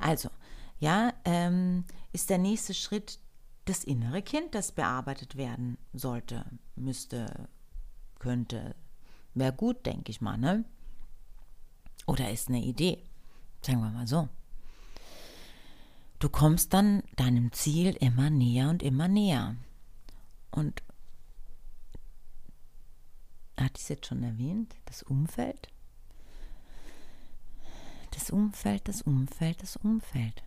Also, 0.00 0.30
ja, 0.78 1.12
ähm, 1.24 1.84
ist 2.12 2.30
der 2.30 2.38
nächste 2.38 2.74
Schritt 2.74 3.18
das 3.64 3.84
innere 3.84 4.22
Kind, 4.22 4.54
das 4.54 4.72
bearbeitet 4.72 5.36
werden 5.36 5.78
sollte, 5.92 6.44
müsste, 6.76 7.48
könnte. 8.18 8.74
Wäre 9.34 9.52
gut, 9.52 9.86
denke 9.86 10.10
ich 10.10 10.20
mal, 10.20 10.36
ne? 10.36 10.64
Oder 12.06 12.30
ist 12.30 12.48
eine 12.48 12.62
Idee. 12.62 13.02
Sagen 13.62 13.80
wir 13.80 13.90
mal 13.90 14.06
so. 14.06 14.28
Du 16.18 16.28
kommst 16.28 16.74
dann 16.74 17.02
deinem 17.16 17.52
Ziel 17.52 17.96
immer 18.00 18.30
näher 18.30 18.68
und 18.68 18.82
immer 18.82 19.08
näher. 19.08 19.56
Und 20.50 20.82
hatte 23.56 23.74
ich 23.76 23.82
es 23.82 23.88
jetzt 23.88 24.06
schon 24.06 24.22
erwähnt? 24.22 24.76
Das 24.84 25.02
Umfeld? 25.02 25.68
Das 28.10 28.30
Umfeld, 28.30 28.86
das 28.86 29.02
Umfeld, 29.02 29.62
das 29.62 29.76
Umfeld 29.76 30.42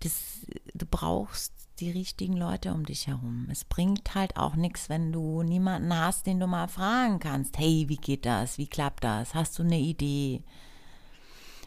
das, 0.00 0.46
du 0.74 0.86
brauchst 0.86 1.52
die 1.80 1.90
richtigen 1.90 2.36
Leute 2.36 2.74
um 2.74 2.84
dich 2.84 3.06
herum. 3.06 3.48
Es 3.50 3.64
bringt 3.64 4.14
halt 4.14 4.36
auch 4.36 4.54
nichts, 4.54 4.88
wenn 4.88 5.12
du 5.12 5.42
niemanden 5.42 5.94
hast, 5.96 6.26
den 6.26 6.40
du 6.40 6.46
mal 6.46 6.68
fragen 6.68 7.18
kannst. 7.20 7.58
Hey, 7.58 7.86
wie 7.88 7.96
geht 7.96 8.26
das? 8.26 8.58
Wie 8.58 8.66
klappt 8.66 9.04
das? 9.04 9.34
Hast 9.34 9.58
du 9.58 9.62
eine 9.62 9.78
Idee? 9.78 10.42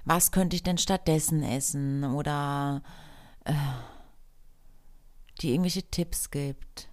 Was 0.06 0.32
könnte 0.32 0.56
ich 0.56 0.64
denn 0.64 0.78
stattdessen 0.78 1.42
essen? 1.42 2.04
Oder 2.04 2.84
äh, 3.46 3.54
die 5.42 5.52
irgendwelche 5.52 5.84
Tipps 5.84 6.30
gibt. 6.30 6.90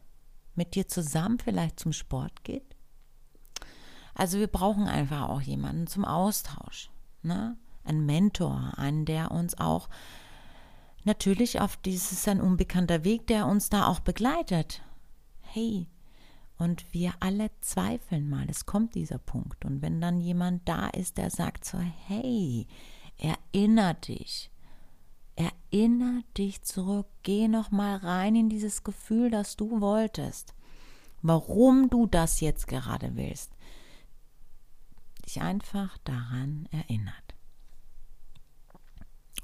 Mit 0.55 0.75
dir 0.75 0.89
zusammen 0.89 1.39
vielleicht 1.39 1.79
zum 1.79 1.93
Sport 1.93 2.43
geht? 2.45 2.77
Also 4.15 4.39
wir 4.39 4.49
brauchen 4.49 4.89
einfach 4.89 5.29
auch 5.29 5.41
jemanden 5.41 5.87
zum 5.87 6.05
Austausch. 6.05 6.91
Ne? 7.23 7.57
Ein 7.85 8.05
Mentor, 8.05 8.73
einen, 8.77 9.05
der 9.05 9.31
uns 9.31 9.59
auch 9.59 9.89
natürlich 11.05 11.61
auf 11.61 11.77
dieses 11.77 12.27
ein 12.29 12.41
unbekannter 12.41 13.05
Weg, 13.05 13.27
der 13.27 13.47
uns 13.47 13.71
da 13.71 13.87
auch 13.87 14.01
begleitet. 14.01 14.83
Hey, 15.41 15.89
und 16.59 16.93
wir 16.93 17.15
alle 17.21 17.51
zweifeln 17.63 18.29
mal, 18.29 18.47
es 18.49 18.67
kommt 18.67 18.95
dieser 18.95 19.19
Punkt. 19.19 19.65
Und 19.65 19.81
wenn 19.81 20.01
dann 20.01 20.21
jemand 20.21 20.69
da 20.69 20.89
ist, 20.89 21.17
der 21.17 21.31
sagt 21.31 21.65
so, 21.65 21.79
hey, 21.79 22.67
erinner 23.17 23.95
dich, 23.95 24.51
erinner 25.37 26.23
dich 26.37 26.63
zurück, 26.63 27.07
geh 27.23 27.49
noch 27.49 27.71
mal 27.71 27.97
rein 27.97 28.37
in 28.37 28.49
dieses 28.51 28.85
Gefühl, 28.85 29.31
das 29.31 29.57
du 29.57 29.81
wolltest. 29.81 30.55
Warum 31.23 31.89
du 31.89 32.07
das 32.07 32.41
jetzt 32.41 32.67
gerade 32.67 33.17
willst. 33.17 33.53
Dich 35.27 35.41
einfach 35.41 35.99
daran 35.99 36.69
erinnert 36.73 37.30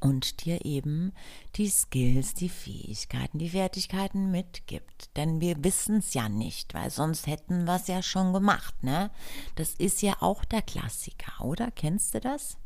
und 0.00 0.44
dir 0.44 0.64
eben 0.64 1.12
die 1.56 1.68
Skills, 1.68 2.34
die 2.34 2.48
Fähigkeiten, 2.48 3.38
die 3.38 3.50
Fertigkeiten 3.50 4.30
mitgibt. 4.30 5.16
Denn 5.16 5.40
wir 5.40 5.62
wissen 5.64 5.98
es 5.98 6.14
ja 6.14 6.28
nicht, 6.28 6.74
weil 6.74 6.90
sonst 6.90 7.26
hätten 7.26 7.64
wir 7.64 7.76
es 7.76 7.86
ja 7.86 8.02
schon 8.02 8.32
gemacht, 8.32 8.82
ne? 8.82 9.10
Das 9.54 9.74
ist 9.74 10.02
ja 10.02 10.16
auch 10.20 10.44
der 10.44 10.62
Klassiker, 10.62 11.44
oder? 11.44 11.70
Kennst 11.70 12.14
du 12.14 12.20
das? 12.20 12.58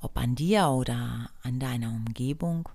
Ob 0.00 0.16
an 0.18 0.34
dir 0.34 0.68
oder 0.68 1.30
an 1.42 1.58
deiner 1.58 1.88
Umgebung. 1.88 2.68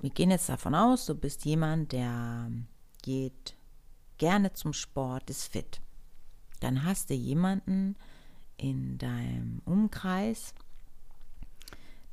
Wir 0.00 0.10
gehen 0.10 0.30
jetzt 0.30 0.48
davon 0.48 0.74
aus, 0.74 1.06
du 1.06 1.14
bist 1.14 1.44
jemand, 1.44 1.92
der 1.92 2.50
geht 3.02 3.56
gerne 4.18 4.52
zum 4.52 4.72
Sport, 4.72 5.30
ist 5.30 5.52
fit. 5.52 5.80
Dann 6.60 6.84
hast 6.84 7.10
du 7.10 7.14
jemanden, 7.14 7.96
in 8.56 8.98
deinem 8.98 9.62
Umkreis, 9.64 10.54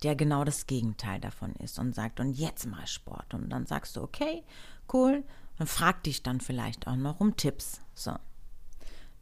der 0.03 0.15
genau 0.15 0.43
das 0.43 0.67
Gegenteil 0.67 1.19
davon 1.19 1.53
ist 1.55 1.79
und 1.79 1.95
sagt, 1.95 2.19
und 2.19 2.33
jetzt 2.33 2.65
mal 2.65 2.85
Sport. 2.87 3.33
Und 3.33 3.49
dann 3.49 3.65
sagst 3.65 3.95
du, 3.95 4.01
okay, 4.01 4.43
cool, 4.91 5.23
und 5.59 5.67
frag 5.67 6.03
dich 6.03 6.23
dann 6.23 6.41
vielleicht 6.41 6.87
auch 6.87 6.95
noch 6.95 7.19
um 7.19 7.37
Tipps. 7.37 7.81
So. 7.93 8.15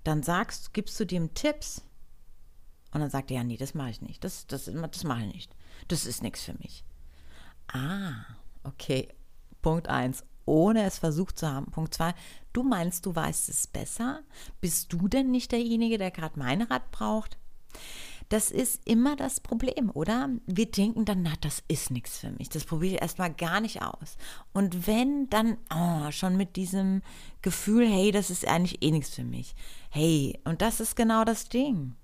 Dann 0.04 0.24
sagst, 0.24 0.74
gibst 0.74 1.00
du 1.00 1.06
dem 1.06 1.34
Tipps 1.34 1.84
und 2.94 3.02
dann 3.02 3.10
sagt 3.10 3.32
er, 3.32 3.38
ja, 3.38 3.44
nee, 3.44 3.58
das 3.58 3.74
mache 3.74 3.92
ich 3.92 4.02
nicht. 4.02 4.24
Das, 4.24 4.48
das, 4.48 4.66
das 4.66 5.04
mache 5.04 5.26
ich 5.26 5.34
nicht. 5.34 5.56
Das 5.88 6.06
ist 6.06 6.24
nichts 6.24 6.44
für 6.44 6.54
mich. 6.54 6.84
Ah, 7.68 8.26
okay. 8.64 9.10
Punkt 9.62 9.88
1. 9.88 10.24
ohne 10.46 10.84
es 10.84 10.98
versucht 10.98 11.38
zu 11.38 11.48
haben. 11.48 11.68
Punkt 11.72 11.94
zwei, 11.94 12.14
du 12.54 12.64
meinst, 12.64 13.06
du 13.06 13.16
weißt 13.16 13.50
es 13.50 13.68
besser? 13.68 14.22
Bist 14.60 14.94
du 14.94 15.08
denn 15.08 15.32
nicht 15.32 15.52
derjenige, 15.52 15.98
der 15.98 16.12
gerade 16.12 16.40
mein 16.40 16.62
Rad 16.62 16.92
braucht? 16.92 17.38
Das 18.32 18.50
ist 18.50 18.88
immer 18.88 19.18
das 19.18 19.42
Problem, 19.42 19.92
oder? 19.94 20.30
Wir 20.46 20.66
denken 20.66 21.04
dann, 21.04 21.22
na, 21.22 21.34
das 21.42 21.64
ist 21.68 21.92
nichts 21.92 22.18
für 22.18 22.32
mich. 22.32 22.48
Das 22.48 22.64
probiere 22.64 22.96
ich 22.96 23.02
erstmal 23.02 23.34
gar 23.34 23.60
nicht 23.60 23.82
aus. 23.82 24.16
Und 24.54 24.88
wenn, 24.88 25.30
dann 25.30 25.58
oh, 25.70 26.10
schon 26.12 26.38
mit 26.38 26.56
diesem 26.56 27.02
Gefühl, 27.42 27.86
hey, 27.86 28.12
das 28.12 28.30
ist 28.30 28.48
eigentlich 28.48 28.82
eh 28.82 28.92
nichts 28.92 29.14
für 29.14 29.26
mich. 29.26 29.54
Hey, 29.90 30.40
und 30.46 30.62
das 30.62 30.80
ist 30.80 30.96
genau 30.96 31.26
das 31.26 31.50
Ding. 31.50 31.96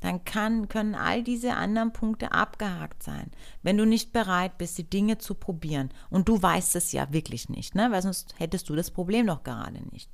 Dann 0.00 0.24
kann, 0.24 0.68
können 0.68 0.94
all 0.94 1.22
diese 1.22 1.54
anderen 1.54 1.92
Punkte 1.92 2.32
abgehakt 2.32 3.02
sein, 3.02 3.30
wenn 3.62 3.78
du 3.78 3.86
nicht 3.86 4.12
bereit 4.12 4.58
bist, 4.58 4.76
die 4.78 4.88
Dinge 4.88 5.18
zu 5.18 5.34
probieren. 5.34 5.90
Und 6.10 6.28
du 6.28 6.40
weißt 6.40 6.76
es 6.76 6.92
ja 6.92 7.12
wirklich 7.12 7.48
nicht, 7.48 7.74
ne? 7.74 7.90
weil 7.90 8.02
sonst 8.02 8.34
hättest 8.38 8.68
du 8.68 8.76
das 8.76 8.90
Problem 8.90 9.26
doch 9.26 9.42
gerade 9.42 9.80
nicht. 9.90 10.10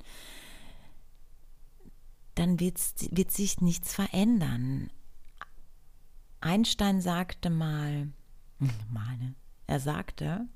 Dann 2.37 2.61
wird 2.61 3.31
sich 3.31 3.61
nichts 3.61 3.95
verändern. 3.95 4.91
Einstein 6.41 7.01
sagte 7.01 7.51
mal, 7.51 8.09
meine, 8.91 9.35
er 9.67 9.81
sagte, 9.81 10.47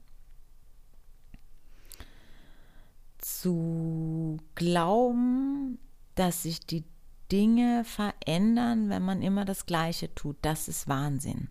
zu 3.18 4.38
glauben, 4.54 5.78
dass 6.14 6.44
sich 6.44 6.60
die 6.60 6.84
Dinge 7.32 7.84
verändern, 7.84 8.88
wenn 8.88 9.02
man 9.02 9.22
immer 9.22 9.44
das 9.44 9.66
Gleiche 9.66 10.14
tut, 10.14 10.36
das 10.42 10.68
ist 10.68 10.88
Wahnsinn. 10.88 11.48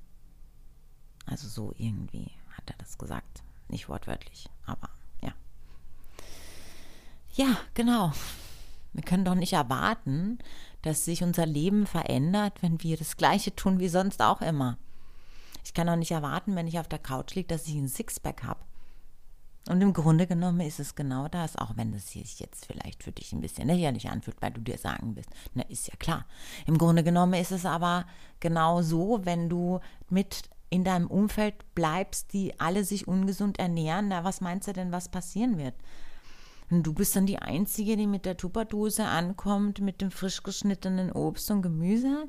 Also 1.25 1.47
so 1.47 1.73
irgendwie 1.77 2.31
hat 2.51 2.69
er 2.69 2.75
das 2.77 2.97
gesagt. 2.97 3.43
Nicht 3.67 3.89
wortwörtlich, 3.89 4.47
aber 4.65 4.89
ja. 5.21 5.33
Ja, 7.33 7.57
genau. 7.73 8.13
Wir 8.93 9.03
können 9.03 9.25
doch 9.25 9.35
nicht 9.35 9.53
erwarten, 9.53 10.39
dass 10.83 11.03
sich 11.03 11.23
unser 11.23 11.45
Leben 11.45 11.85
verändert, 11.87 12.61
wenn 12.61 12.81
wir 12.81 12.95
das 12.95 13.17
Gleiche 13.17 13.55
tun 13.55 13.79
wie 13.79 13.89
sonst 13.89 14.21
auch 14.21 14.41
immer. 14.41 14.77
Ich 15.65 15.73
kann 15.73 15.89
auch 15.89 15.95
nicht 15.95 16.11
erwarten, 16.11 16.55
wenn 16.55 16.67
ich 16.67 16.79
auf 16.79 16.87
der 16.87 16.99
Couch 16.99 17.33
liege, 17.35 17.47
dass 17.47 17.67
ich 17.67 17.75
ein 17.75 17.87
Sixpack 17.87 18.43
habe. 18.43 18.59
Und 19.67 19.81
im 19.81 19.93
Grunde 19.93 20.27
genommen 20.27 20.61
ist 20.61 20.79
es 20.79 20.93
genau 20.93 21.27
das, 21.27 21.55
auch 21.55 21.75
wenn 21.75 21.91
das 21.91 22.11
sich 22.11 22.39
jetzt 22.39 22.67
vielleicht 22.67 23.03
für 23.03 23.11
dich 23.11 23.33
ein 23.33 23.41
bisschen 23.41 23.67
lächerlich 23.67 24.09
anfühlt, 24.09 24.39
weil 24.39 24.51
du 24.51 24.61
dir 24.61 24.77
sagen 24.77 25.15
willst, 25.15 25.31
na 25.55 25.63
ist 25.63 25.87
ja 25.87 25.95
klar. 25.97 26.25
Im 26.67 26.77
Grunde 26.77 27.03
genommen 27.03 27.33
ist 27.33 27.51
es 27.51 27.65
aber 27.65 28.05
genau 28.39 28.83
so, 28.83 29.21
wenn 29.23 29.49
du 29.49 29.79
mit 30.09 30.43
in 30.69 30.83
deinem 30.83 31.07
Umfeld 31.07 31.55
bleibst, 31.73 32.33
die 32.33 32.59
alle 32.59 32.83
sich 32.83 33.07
ungesund 33.07 33.57
ernähren, 33.59 34.09
na 34.09 34.23
was 34.23 34.41
meinst 34.41 34.67
du 34.67 34.73
denn, 34.73 34.91
was 34.91 35.09
passieren 35.09 35.57
wird? 35.57 35.75
Und 36.69 36.83
du 36.83 36.93
bist 36.93 37.15
dann 37.15 37.25
die 37.25 37.39
Einzige, 37.39 37.95
die 37.95 38.07
mit 38.07 38.25
der 38.25 38.37
Tupperdose 38.37 39.05
ankommt, 39.05 39.81
mit 39.81 40.01
dem 40.01 40.11
frisch 40.11 40.43
geschnittenen 40.43 41.11
Obst 41.11 41.49
und 41.51 41.61
Gemüse. 41.61 42.27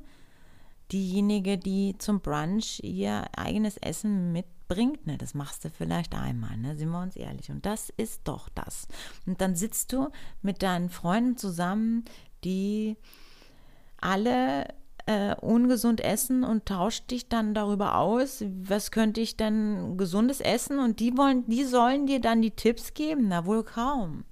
Diejenige, 0.92 1.58
die 1.58 1.96
zum 1.98 2.20
Brunch 2.20 2.80
ihr 2.82 3.24
eigenes 3.36 3.76
Essen 3.78 4.32
mitbringt, 4.66 5.06
ne, 5.06 5.18
das 5.18 5.34
machst 5.34 5.64
du 5.64 5.70
vielleicht 5.70 6.14
einmal, 6.14 6.56
ne, 6.56 6.76
sind 6.76 6.90
wir 6.90 7.00
uns 7.00 7.16
ehrlich. 7.16 7.50
Und 7.50 7.66
das 7.66 7.90
ist 7.96 8.22
doch 8.24 8.48
das. 8.48 8.88
Und 9.26 9.40
dann 9.40 9.54
sitzt 9.54 9.92
du 9.92 10.08
mit 10.42 10.62
deinen 10.62 10.90
Freunden 10.90 11.36
zusammen, 11.36 12.04
die 12.44 12.96
alle 14.00 14.68
äh, 15.06 15.34
ungesund 15.36 16.00
essen 16.00 16.44
und 16.44 16.66
tauscht 16.66 17.10
dich 17.10 17.28
dann 17.28 17.54
darüber 17.54 17.98
aus, 17.98 18.44
was 18.62 18.90
könnte 18.90 19.20
ich 19.20 19.36
denn 19.36 19.96
gesundes 19.96 20.40
essen 20.40 20.78
und 20.78 21.00
die 21.00 21.16
wollen, 21.16 21.46
die 21.46 21.64
sollen 21.64 22.06
dir 22.06 22.20
dann 22.20 22.42
die 22.42 22.50
Tipps 22.50 22.94
geben, 22.94 23.28
na 23.28 23.46
wohl 23.46 23.64
kaum. 23.64 24.24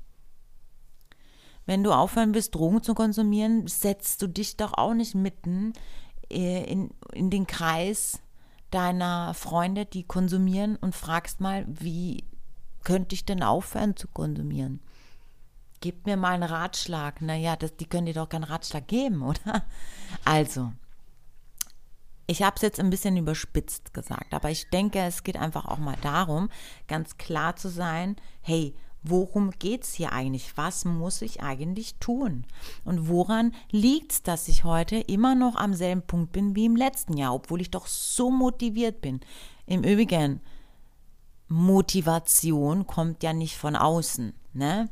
Wenn 1.66 1.82
du 1.82 1.92
aufhören 1.92 2.34
willst, 2.34 2.54
Drogen 2.54 2.82
zu 2.82 2.94
konsumieren, 2.94 3.66
setzt 3.66 4.20
du 4.20 4.26
dich 4.26 4.56
doch 4.58 4.74
auch 4.74 4.92
nicht 4.92 5.14
mitten 5.14 5.72
äh, 6.30 6.70
in, 6.70 6.90
in 7.12 7.30
den 7.30 7.46
Kreis 7.46 8.20
deiner 8.74 9.34
Freunde, 9.34 9.86
die 9.86 10.02
konsumieren 10.02 10.76
und 10.76 10.94
fragst 10.94 11.40
mal, 11.40 11.64
wie 11.68 12.24
könnte 12.82 13.14
ich 13.14 13.24
denn 13.24 13.42
aufhören 13.42 13.96
zu 13.96 14.08
konsumieren? 14.08 14.80
Gib 15.80 16.06
mir 16.06 16.16
mal 16.16 16.34
einen 16.34 16.42
Ratschlag. 16.42 17.20
Naja, 17.20 17.56
das, 17.56 17.76
die 17.76 17.86
können 17.86 18.06
dir 18.06 18.14
doch 18.14 18.28
keinen 18.28 18.44
Ratschlag 18.44 18.88
geben, 18.88 19.22
oder? 19.26 19.64
Also, 20.24 20.72
ich 22.26 22.42
habe 22.42 22.56
es 22.56 22.62
jetzt 22.62 22.80
ein 22.80 22.90
bisschen 22.90 23.16
überspitzt 23.16 23.94
gesagt, 23.94 24.32
aber 24.32 24.50
ich 24.50 24.70
denke, 24.70 24.98
es 25.00 25.22
geht 25.22 25.36
einfach 25.36 25.66
auch 25.66 25.78
mal 25.78 25.96
darum, 26.00 26.48
ganz 26.88 27.16
klar 27.16 27.56
zu 27.56 27.68
sein, 27.68 28.16
hey, 28.40 28.74
worum 29.04 29.50
geht 29.52 29.84
es 29.84 29.94
hier 29.94 30.12
eigentlich? 30.12 30.56
Was 30.56 30.84
muss 30.84 31.22
ich 31.22 31.42
eigentlich 31.42 31.96
tun? 31.96 32.44
Und 32.84 33.08
woran 33.08 33.52
liegt 33.70 34.12
es, 34.12 34.22
dass 34.22 34.48
ich 34.48 34.64
heute 34.64 34.96
immer 34.96 35.34
noch 35.34 35.54
am 35.56 35.74
selben 35.74 36.02
Punkt 36.02 36.32
bin 36.32 36.56
wie 36.56 36.64
im 36.64 36.76
letzten 36.76 37.16
Jahr, 37.16 37.34
obwohl 37.34 37.60
ich 37.60 37.70
doch 37.70 37.86
so 37.86 38.30
motiviert 38.30 39.00
bin? 39.00 39.20
Im 39.66 39.84
Übrigen, 39.84 40.40
Motivation 41.48 42.86
kommt 42.86 43.22
ja 43.22 43.32
nicht 43.32 43.56
von 43.56 43.76
außen, 43.76 44.32
ne? 44.54 44.88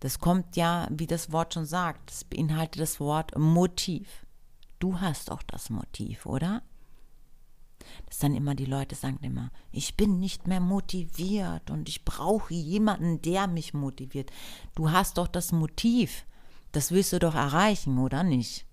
Das 0.00 0.20
kommt 0.20 0.54
ja, 0.56 0.86
wie 0.90 1.08
das 1.08 1.32
Wort 1.32 1.54
schon 1.54 1.66
sagt, 1.66 2.10
das 2.10 2.22
beinhaltet 2.22 2.80
das 2.80 3.00
Wort 3.00 3.36
Motiv. 3.36 4.24
Du 4.78 5.00
hast 5.00 5.32
auch 5.32 5.42
das 5.42 5.70
Motiv, 5.70 6.24
oder? 6.24 6.62
Das 8.06 8.18
dann 8.18 8.34
immer 8.34 8.54
die 8.54 8.64
Leute 8.64 8.94
sagen 8.94 9.18
immer, 9.22 9.50
ich 9.70 9.96
bin 9.96 10.18
nicht 10.18 10.46
mehr 10.46 10.60
motiviert 10.60 11.70
und 11.70 11.88
ich 11.88 12.04
brauche 12.04 12.54
jemanden, 12.54 13.22
der 13.22 13.46
mich 13.46 13.74
motiviert. 13.74 14.30
Du 14.74 14.90
hast 14.90 15.18
doch 15.18 15.28
das 15.28 15.52
Motiv. 15.52 16.24
Das 16.72 16.90
willst 16.90 17.12
du 17.12 17.18
doch 17.18 17.34
erreichen, 17.34 17.98
oder 17.98 18.22
nicht? 18.22 18.66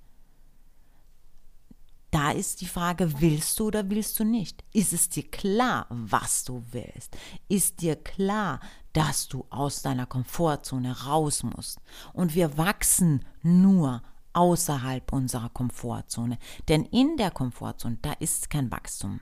Da 2.12 2.32
ist 2.32 2.62
die 2.62 2.66
Frage, 2.66 3.20
willst 3.20 3.60
du 3.60 3.68
oder 3.68 3.90
willst 3.90 4.18
du 4.20 4.24
nicht? 4.24 4.64
Ist 4.72 4.94
es 4.94 5.10
dir 5.10 5.30
klar, 5.30 5.86
was 5.90 6.46
du 6.46 6.64
willst? 6.72 7.18
Ist 7.50 7.82
dir 7.82 7.98
klar, 7.98 8.62
dass 8.94 9.28
du 9.28 9.46
aus 9.50 9.82
deiner 9.82 10.06
Komfortzone 10.06 11.06
raus 11.06 11.44
musst? 11.44 11.80
Und 12.14 12.34
wir 12.34 12.58
wachsen 12.58 13.26
nur 13.42 14.02
außerhalb 14.36 15.12
unserer 15.14 15.50
Komfortzone. 15.50 16.38
Denn 16.68 16.86
in 16.86 17.18
der 17.18 17.32
Komfortzone, 17.32 17.98
da 18.02 18.14
ist 18.14 18.50
kein 18.50 18.70
Wachstum. 18.72 19.22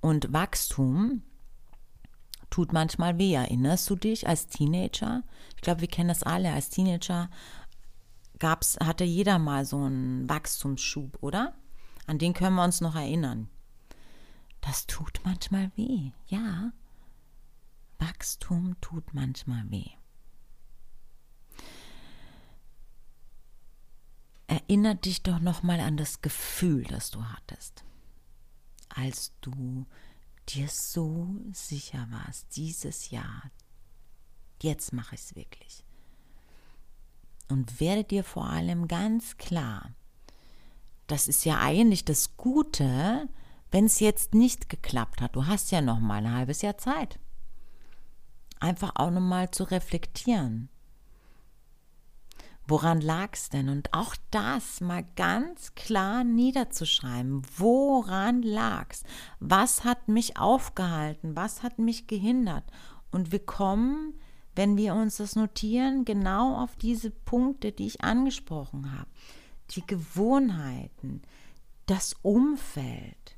Und 0.00 0.32
Wachstum 0.32 1.22
tut 2.50 2.72
manchmal 2.72 3.18
weh. 3.18 3.34
Erinnerst 3.34 3.90
du 3.90 3.96
dich 3.96 4.26
als 4.26 4.46
Teenager? 4.46 5.22
Ich 5.56 5.62
glaube, 5.62 5.80
wir 5.82 5.88
kennen 5.88 6.08
das 6.08 6.22
alle. 6.22 6.52
Als 6.52 6.70
Teenager 6.70 7.28
gab's, 8.38 8.78
hatte 8.82 9.04
jeder 9.04 9.38
mal 9.38 9.64
so 9.64 9.78
einen 9.78 10.28
Wachstumsschub, 10.28 11.18
oder? 11.20 11.54
An 12.06 12.18
den 12.18 12.32
können 12.34 12.56
wir 12.56 12.64
uns 12.64 12.80
noch 12.80 12.94
erinnern. 12.94 13.48
Das 14.60 14.86
tut 14.86 15.20
manchmal 15.24 15.70
weh, 15.76 16.12
ja. 16.26 16.72
Wachstum 17.98 18.76
tut 18.80 19.12
manchmal 19.12 19.68
weh. 19.70 19.90
Erinner 24.48 24.94
dich 24.94 25.22
doch 25.22 25.38
noch 25.40 25.62
mal 25.62 25.78
an 25.78 25.96
das 25.96 26.22
Gefühl, 26.22 26.84
das 26.84 27.10
du 27.10 27.22
hattest, 27.22 27.84
als 28.88 29.32
du 29.42 29.86
dir 30.48 30.68
so 30.68 31.28
sicher 31.52 32.08
warst, 32.10 32.56
dieses 32.56 33.10
Jahr, 33.10 33.50
jetzt 34.62 34.94
mache 34.94 35.14
ich 35.14 35.20
es 35.20 35.36
wirklich. 35.36 35.84
Und 37.48 37.78
werde 37.78 38.04
dir 38.04 38.24
vor 38.24 38.46
allem 38.46 38.88
ganz 38.88 39.36
klar, 39.36 39.92
das 41.06 41.28
ist 41.28 41.44
ja 41.44 41.60
eigentlich 41.60 42.06
das 42.06 42.36
Gute, 42.38 43.28
wenn 43.70 43.84
es 43.84 44.00
jetzt 44.00 44.34
nicht 44.34 44.70
geklappt 44.70 45.20
hat. 45.20 45.36
Du 45.36 45.46
hast 45.46 45.70
ja 45.70 45.82
noch 45.82 46.00
mal 46.00 46.24
ein 46.24 46.32
halbes 46.32 46.62
Jahr 46.62 46.78
Zeit. 46.78 47.18
Einfach 48.60 48.92
auch 48.94 49.10
noch 49.10 49.20
mal 49.20 49.50
zu 49.50 49.64
reflektieren. 49.64 50.70
Woran 52.68 53.00
lag 53.00 53.30
es 53.32 53.48
denn? 53.48 53.68
Und 53.68 53.92
auch 53.94 54.14
das 54.30 54.80
mal 54.80 55.04
ganz 55.16 55.74
klar 55.74 56.22
niederzuschreiben. 56.22 57.42
Woran 57.56 58.42
lag's? 58.42 59.02
Was 59.40 59.84
hat 59.84 60.08
mich 60.08 60.36
aufgehalten? 60.36 61.34
Was 61.34 61.62
hat 61.62 61.78
mich 61.78 62.06
gehindert? 62.06 62.64
Und 63.10 63.32
wir 63.32 63.44
kommen, 63.44 64.14
wenn 64.54 64.76
wir 64.76 64.94
uns 64.94 65.16
das 65.16 65.34
notieren, 65.34 66.04
genau 66.04 66.62
auf 66.62 66.76
diese 66.76 67.10
Punkte, 67.10 67.72
die 67.72 67.86
ich 67.86 68.02
angesprochen 68.02 68.92
habe 68.92 69.08
die 69.70 69.86
Gewohnheiten, 69.86 71.22
das 71.86 72.14
Umfeld, 72.22 73.37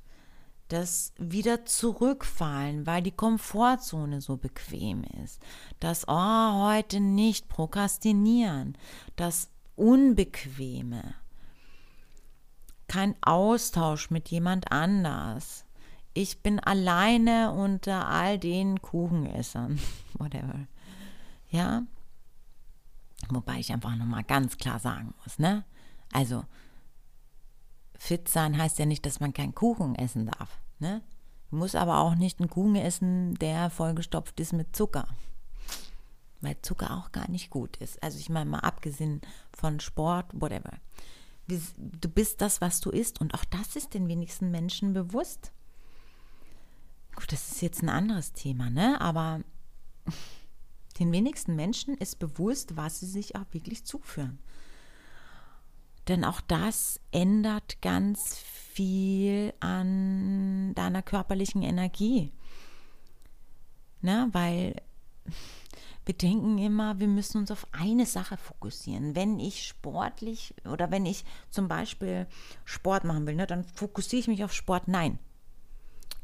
das 0.72 1.12
wieder 1.18 1.64
zurückfallen, 1.64 2.86
weil 2.86 3.02
die 3.02 3.10
Komfortzone 3.10 4.20
so 4.20 4.36
bequem 4.36 5.04
ist, 5.22 5.40
das 5.80 6.06
oh, 6.08 6.64
heute 6.64 7.00
nicht 7.00 7.48
prokrastinieren, 7.48 8.78
das 9.16 9.50
Unbequeme, 9.76 11.14
kein 12.88 13.14
Austausch 13.22 14.10
mit 14.10 14.28
jemand 14.28 14.72
anders, 14.72 15.64
ich 16.12 16.42
bin 16.42 16.58
alleine 16.60 17.52
unter 17.52 18.08
all 18.08 18.38
den 18.38 18.82
Kuchenessern, 18.82 19.78
whatever. 20.14 20.66
Ja, 21.50 21.82
wobei 23.28 23.58
ich 23.58 23.72
einfach 23.72 23.96
nochmal 23.96 24.24
ganz 24.24 24.56
klar 24.56 24.78
sagen 24.78 25.14
muss, 25.22 25.38
ne? 25.38 25.64
Also, 26.12 26.44
fit 28.00 28.28
sein 28.28 28.56
heißt 28.56 28.78
ja 28.78 28.86
nicht, 28.86 29.04
dass 29.04 29.20
man 29.20 29.34
keinen 29.34 29.54
Kuchen 29.54 29.94
essen 29.94 30.26
darf, 30.26 30.58
ne? 30.78 31.02
Muss 31.50 31.74
aber 31.74 31.98
auch 31.98 32.14
nicht 32.14 32.40
einen 32.40 32.48
Kuchen 32.48 32.76
essen, 32.76 33.34
der 33.34 33.70
vollgestopft 33.70 34.40
ist 34.40 34.52
mit 34.52 34.74
Zucker. 34.74 35.06
Weil 36.40 36.56
Zucker 36.62 36.96
auch 36.96 37.12
gar 37.12 37.28
nicht 37.28 37.50
gut 37.50 37.76
ist. 37.76 38.02
Also 38.02 38.18
ich 38.18 38.30
meine 38.30 38.48
mal 38.48 38.60
abgesehen 38.60 39.20
von 39.52 39.80
Sport, 39.80 40.26
whatever. 40.32 40.78
Du 41.46 42.08
bist 42.08 42.40
das, 42.40 42.60
was 42.60 42.80
du 42.80 42.90
isst. 42.90 43.20
Und 43.20 43.34
auch 43.34 43.44
das 43.44 43.74
ist 43.74 43.94
den 43.94 44.06
wenigsten 44.08 44.52
Menschen 44.52 44.92
bewusst. 44.92 45.52
Gut, 47.16 47.32
das 47.32 47.50
ist 47.50 47.62
jetzt 47.62 47.82
ein 47.82 47.88
anderes 47.88 48.32
Thema, 48.32 48.70
ne? 48.70 49.00
Aber 49.00 49.40
den 51.00 51.10
wenigsten 51.10 51.56
Menschen 51.56 51.96
ist 51.96 52.20
bewusst, 52.20 52.76
was 52.76 53.00
sie 53.00 53.06
sich 53.06 53.34
auch 53.34 53.46
wirklich 53.50 53.84
zuführen. 53.84 54.38
Denn 56.08 56.24
auch 56.24 56.40
das 56.40 57.00
ändert 57.12 57.80
ganz 57.82 58.38
viel 58.38 59.52
an 59.60 60.74
deiner 60.74 61.02
körperlichen 61.02 61.62
Energie. 61.62 62.32
Ne? 64.00 64.28
Weil 64.32 64.76
wir 66.04 66.14
denken 66.14 66.58
immer, 66.58 66.98
wir 66.98 67.08
müssen 67.08 67.38
uns 67.38 67.50
auf 67.50 67.66
eine 67.72 68.06
Sache 68.06 68.36
fokussieren. 68.36 69.14
Wenn 69.14 69.38
ich 69.38 69.66
sportlich 69.66 70.54
oder 70.64 70.90
wenn 70.90 71.06
ich 71.06 71.24
zum 71.50 71.68
Beispiel 71.68 72.26
Sport 72.64 73.04
machen 73.04 73.26
will, 73.26 73.34
ne, 73.34 73.46
dann 73.46 73.64
fokussiere 73.64 74.20
ich 74.20 74.28
mich 74.28 74.44
auf 74.44 74.52
Sport. 74.52 74.88
Nein. 74.88 75.18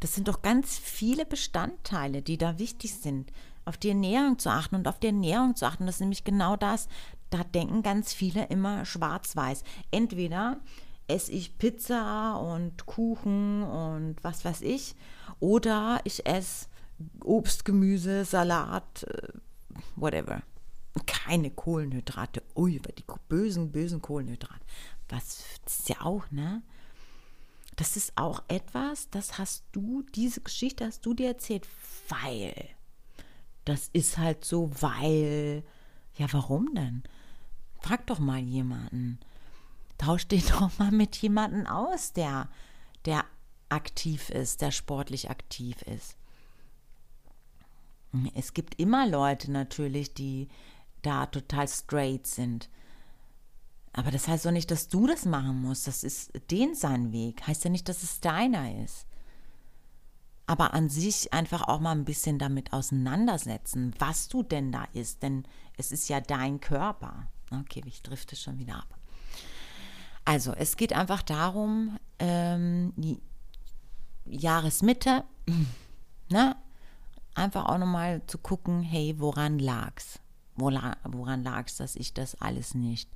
Das 0.00 0.14
sind 0.14 0.28
doch 0.28 0.42
ganz 0.42 0.78
viele 0.78 1.24
Bestandteile, 1.24 2.22
die 2.22 2.36
da 2.36 2.58
wichtig 2.58 2.94
sind. 2.94 3.32
Auf 3.64 3.76
die 3.76 3.88
Ernährung 3.88 4.38
zu 4.38 4.50
achten 4.50 4.76
und 4.76 4.86
auf 4.86 5.00
die 5.00 5.08
Ernährung 5.08 5.56
zu 5.56 5.66
achten, 5.66 5.86
das 5.86 5.96
ist 5.96 6.00
nämlich 6.00 6.22
genau 6.22 6.56
das. 6.56 6.88
Da 7.30 7.44
denken 7.44 7.82
ganz 7.82 8.12
viele 8.12 8.46
immer 8.46 8.84
schwarz-weiß. 8.84 9.64
Entweder 9.90 10.60
esse 11.08 11.32
ich 11.32 11.58
Pizza 11.58 12.36
und 12.36 12.86
Kuchen 12.86 13.62
und 13.62 14.16
was 14.22 14.44
weiß 14.44 14.62
ich, 14.62 14.94
oder 15.40 16.00
ich 16.04 16.26
esse 16.26 16.66
Obst, 17.22 17.64
Gemüse, 17.64 18.24
Salat, 18.24 19.04
äh, 19.04 19.28
whatever. 19.96 20.42
Keine 21.06 21.50
Kohlenhydrate. 21.50 22.42
Ui, 22.54 22.80
die 22.80 23.04
bösen, 23.28 23.70
bösen 23.70 24.00
Kohlenhydrate. 24.00 24.64
Was 25.08 25.44
ist 25.66 25.88
ja 25.90 26.00
auch, 26.00 26.30
ne? 26.30 26.62
Das 27.76 27.98
ist 27.98 28.12
auch 28.16 28.42
etwas, 28.48 29.10
das 29.10 29.36
hast 29.36 29.64
du, 29.72 30.02
diese 30.14 30.40
Geschichte 30.40 30.86
hast 30.86 31.04
du 31.04 31.12
dir 31.12 31.28
erzählt, 31.28 31.68
weil. 32.08 32.54
Das 33.66 33.90
ist 33.92 34.16
halt 34.16 34.44
so, 34.44 34.70
weil. 34.80 35.62
Ja, 36.16 36.32
warum 36.32 36.74
denn? 36.74 37.02
Frag 37.86 38.04
doch 38.08 38.18
mal 38.18 38.40
jemanden. 38.40 39.20
Tausch 39.96 40.26
dich 40.26 40.46
doch 40.50 40.76
mal 40.78 40.90
mit 40.90 41.14
jemandem 41.16 41.66
aus, 41.68 42.12
der, 42.12 42.48
der 43.04 43.24
aktiv 43.68 44.28
ist, 44.30 44.60
der 44.60 44.72
sportlich 44.72 45.30
aktiv 45.30 45.82
ist. 45.82 46.16
Es 48.34 48.54
gibt 48.54 48.80
immer 48.80 49.06
Leute 49.06 49.52
natürlich, 49.52 50.14
die 50.14 50.48
da 51.02 51.26
total 51.26 51.68
straight 51.68 52.26
sind. 52.26 52.68
Aber 53.92 54.10
das 54.10 54.26
heißt 54.26 54.46
doch 54.46 54.50
nicht, 54.50 54.72
dass 54.72 54.88
du 54.88 55.06
das 55.06 55.24
machen 55.24 55.62
musst. 55.62 55.86
Das 55.86 56.02
ist 56.02 56.32
den 56.50 56.74
sein 56.74 57.12
Weg. 57.12 57.46
Heißt 57.46 57.62
ja 57.62 57.70
nicht, 57.70 57.88
dass 57.88 58.02
es 58.02 58.20
deiner 58.20 58.82
ist. 58.82 59.06
Aber 60.46 60.74
an 60.74 60.88
sich 60.88 61.32
einfach 61.32 61.68
auch 61.68 61.78
mal 61.78 61.92
ein 61.92 62.04
bisschen 62.04 62.40
damit 62.40 62.72
auseinandersetzen, 62.72 63.94
was 63.98 64.26
du 64.26 64.42
denn 64.42 64.72
da 64.72 64.88
isst. 64.92 65.22
Denn 65.22 65.46
es 65.76 65.92
ist 65.92 66.08
ja 66.08 66.20
dein 66.20 66.60
Körper. 66.60 67.28
Okay, 67.50 67.82
ich 67.86 68.02
drifte 68.02 68.36
schon 68.36 68.58
wieder 68.58 68.76
ab. 68.76 68.98
Also, 70.24 70.52
es 70.52 70.76
geht 70.76 70.92
einfach 70.92 71.22
darum, 71.22 71.98
ähm, 72.18 72.92
die 72.96 73.20
Jahresmitte, 74.24 75.24
ne, 76.30 76.56
einfach 77.34 77.66
auch 77.66 77.78
nochmal 77.78 78.22
zu 78.26 78.38
gucken, 78.38 78.82
hey, 78.82 79.14
woran 79.18 79.58
lag's? 79.58 80.18
Woran 80.56 81.44
lag's, 81.44 81.76
dass 81.76 81.96
ich 81.96 82.14
das 82.14 82.40
alles 82.40 82.74
nicht 82.74 83.10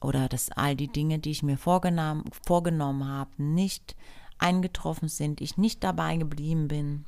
oder 0.00 0.28
dass 0.28 0.50
all 0.50 0.76
die 0.76 0.88
Dinge, 0.88 1.18
die 1.18 1.30
ich 1.30 1.42
mir 1.42 1.58
vorgenommen, 1.58 2.24
vorgenommen 2.46 3.06
habe, 3.06 3.30
nicht 3.42 3.96
eingetroffen 4.38 5.08
sind, 5.08 5.40
ich 5.40 5.56
nicht 5.56 5.82
dabei 5.84 6.16
geblieben 6.16 6.68
bin 6.68 7.04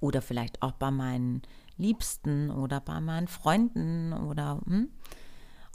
oder 0.00 0.22
vielleicht 0.22 0.62
auch 0.62 0.72
bei 0.72 0.90
meinen 0.90 1.42
Liebsten 1.76 2.50
oder 2.50 2.80
bei 2.80 3.00
meinen 3.00 3.28
Freunden 3.28 4.12
oder 4.12 4.60
hm, 4.66 4.90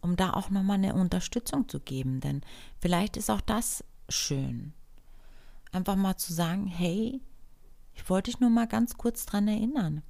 um 0.01 0.15
da 0.15 0.33
auch 0.33 0.49
nochmal 0.49 0.77
eine 0.77 0.93
Unterstützung 0.93 1.67
zu 1.67 1.79
geben, 1.79 2.19
denn 2.19 2.41
vielleicht 2.79 3.17
ist 3.17 3.31
auch 3.31 3.41
das 3.41 3.83
schön. 4.09 4.73
Einfach 5.71 5.95
mal 5.95 6.17
zu 6.17 6.33
sagen, 6.33 6.67
hey, 6.67 7.21
ich 7.93 8.09
wollte 8.09 8.31
dich 8.31 8.39
nur 8.39 8.49
mal 8.49 8.67
ganz 8.67 8.97
kurz 8.97 9.25
dran 9.25 9.47
erinnern. 9.47 10.03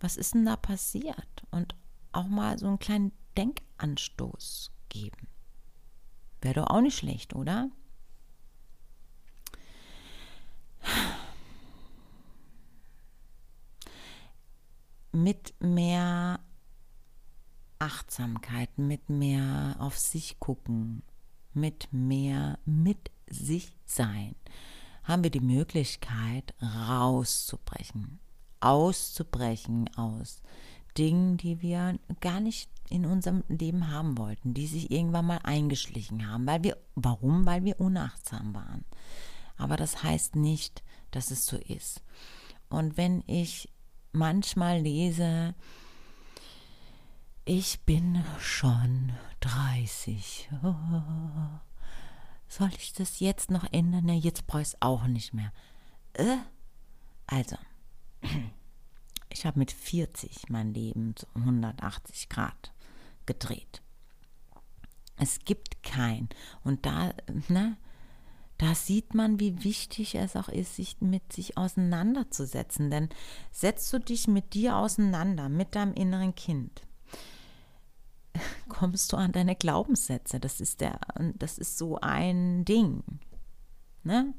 Was 0.00 0.16
ist 0.16 0.34
denn 0.34 0.44
da 0.44 0.56
passiert? 0.56 1.42
Und 1.50 1.74
auch 2.12 2.26
mal 2.26 2.58
so 2.58 2.66
einen 2.66 2.78
kleinen 2.78 3.12
Denkanstoß 3.36 4.70
geben. 4.88 5.28
Wäre 6.40 6.54
doch 6.54 6.70
auch 6.70 6.80
nicht 6.80 6.98
schlecht, 6.98 7.34
oder? 7.34 7.70
Mit 15.18 15.54
mehr 15.58 16.38
Achtsamkeit, 17.80 18.78
mit 18.78 19.10
mehr 19.10 19.74
auf 19.80 19.98
sich 19.98 20.38
gucken, 20.38 21.02
mit 21.54 21.88
mehr 21.92 22.60
mit 22.64 23.10
sich 23.28 23.76
sein 23.84 24.36
haben 25.02 25.24
wir 25.24 25.30
die 25.30 25.40
Möglichkeit, 25.40 26.54
rauszubrechen, 26.62 28.20
auszubrechen 28.60 29.90
aus 29.96 30.42
Dingen, 30.96 31.36
die 31.36 31.62
wir 31.62 31.98
gar 32.20 32.38
nicht 32.40 32.70
in 32.88 33.06
unserem 33.06 33.42
Leben 33.48 33.90
haben 33.90 34.18
wollten, 34.18 34.54
die 34.54 34.66
sich 34.66 34.90
irgendwann 34.90 35.26
mal 35.26 35.40
eingeschlichen 35.42 36.30
haben, 36.30 36.46
weil 36.46 36.62
wir, 36.62 36.76
warum? 36.94 37.44
Weil 37.44 37.64
wir 37.64 37.80
unachtsam 37.80 38.54
waren. 38.54 38.84
Aber 39.56 39.76
das 39.76 40.04
heißt 40.04 40.36
nicht, 40.36 40.84
dass 41.10 41.30
es 41.30 41.44
so 41.46 41.56
ist. 41.56 42.02
Und 42.68 42.96
wenn 42.96 43.24
ich 43.26 43.70
manchmal 44.18 44.80
lese, 44.80 45.54
ich 47.44 47.80
bin 47.80 48.22
schon 48.40 49.12
30. 49.40 50.50
Oh, 50.62 50.74
soll 52.48 52.70
ich 52.76 52.92
das 52.92 53.20
jetzt 53.20 53.50
noch 53.50 53.64
ändern? 53.72 54.06
Ne, 54.06 54.16
jetzt 54.16 54.46
brauche 54.46 54.62
ich 54.62 54.68
es 54.68 54.82
auch 54.82 55.06
nicht 55.06 55.32
mehr. 55.32 55.52
Äh? 56.14 56.38
Also, 57.26 57.56
ich 59.30 59.46
habe 59.46 59.58
mit 59.58 59.70
40 59.70 60.50
mein 60.50 60.74
Leben 60.74 61.14
zu 61.14 61.26
180 61.34 62.28
Grad 62.28 62.72
gedreht. 63.24 63.82
Es 65.16 65.38
gibt 65.44 65.82
kein. 65.82 66.28
Und 66.64 66.86
da, 66.86 67.12
ne, 67.48 67.76
da 68.58 68.74
sieht 68.74 69.14
man, 69.14 69.38
wie 69.38 69.62
wichtig 69.62 70.16
es 70.16 70.34
auch 70.34 70.48
ist, 70.48 70.76
sich 70.76 71.00
mit 71.00 71.32
sich 71.32 71.56
auseinanderzusetzen. 71.56 72.90
Denn 72.90 73.08
setzt 73.52 73.92
du 73.92 74.00
dich 74.00 74.26
mit 74.26 74.52
dir 74.54 74.76
auseinander, 74.76 75.48
mit 75.48 75.76
deinem 75.76 75.94
inneren 75.94 76.34
Kind, 76.34 76.82
kommst 78.68 79.12
du 79.12 79.16
an 79.16 79.30
deine 79.30 79.54
Glaubenssätze. 79.54 80.40
Das 80.40 80.60
ist 80.60 80.80
der, 80.80 81.00
das 81.36 81.58
ist 81.58 81.78
so 81.78 82.00
ein 82.00 82.64
Ding. 82.64 83.04
Ne? 84.02 84.34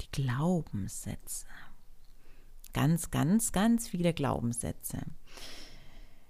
Die 0.00 0.10
Glaubenssätze. 0.12 1.46
Ganz, 2.72 3.10
ganz, 3.10 3.50
ganz 3.50 3.88
viele 3.88 4.14
Glaubenssätze. 4.14 4.98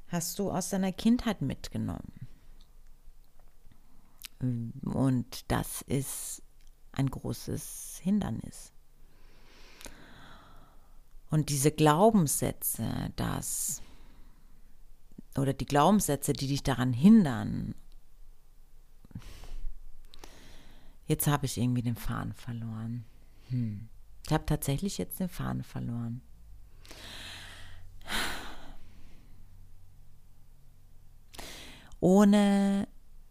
Hast 0.09 0.39
du 0.39 0.51
aus 0.51 0.71
deiner 0.71 0.93
Kindheit 0.93 1.43
mitgenommen. 1.43 2.13
Und 4.85 5.51
das 5.51 5.83
ist 5.83 6.44
ein 6.97 7.11
großes 7.11 8.01
Hindernis. 8.03 8.73
Und 11.31 11.49
diese 11.49 11.73
Glaubenssätze, 11.73 13.13
dass 13.17 13.83
oder 15.37 15.53
die 15.53 15.67
Glaubenssätze, 15.67 16.33
die 16.33 16.47
dich 16.47 16.63
daran 16.63 16.93
hindern. 16.93 17.75
Jetzt 21.07 21.27
habe 21.27 21.47
ich 21.47 21.59
irgendwie 21.59 21.83
den 21.83 21.97
Faden 21.97 22.35
verloren. 22.35 23.05
Hm. 23.49 23.89
Ich 24.25 24.33
habe 24.33 24.47
tatsächlich 24.47 24.97
jetzt 24.97 25.21
den 25.21 25.29
Faden 25.29 25.65
verloren. 25.65 26.23
Ohne 32.01 32.87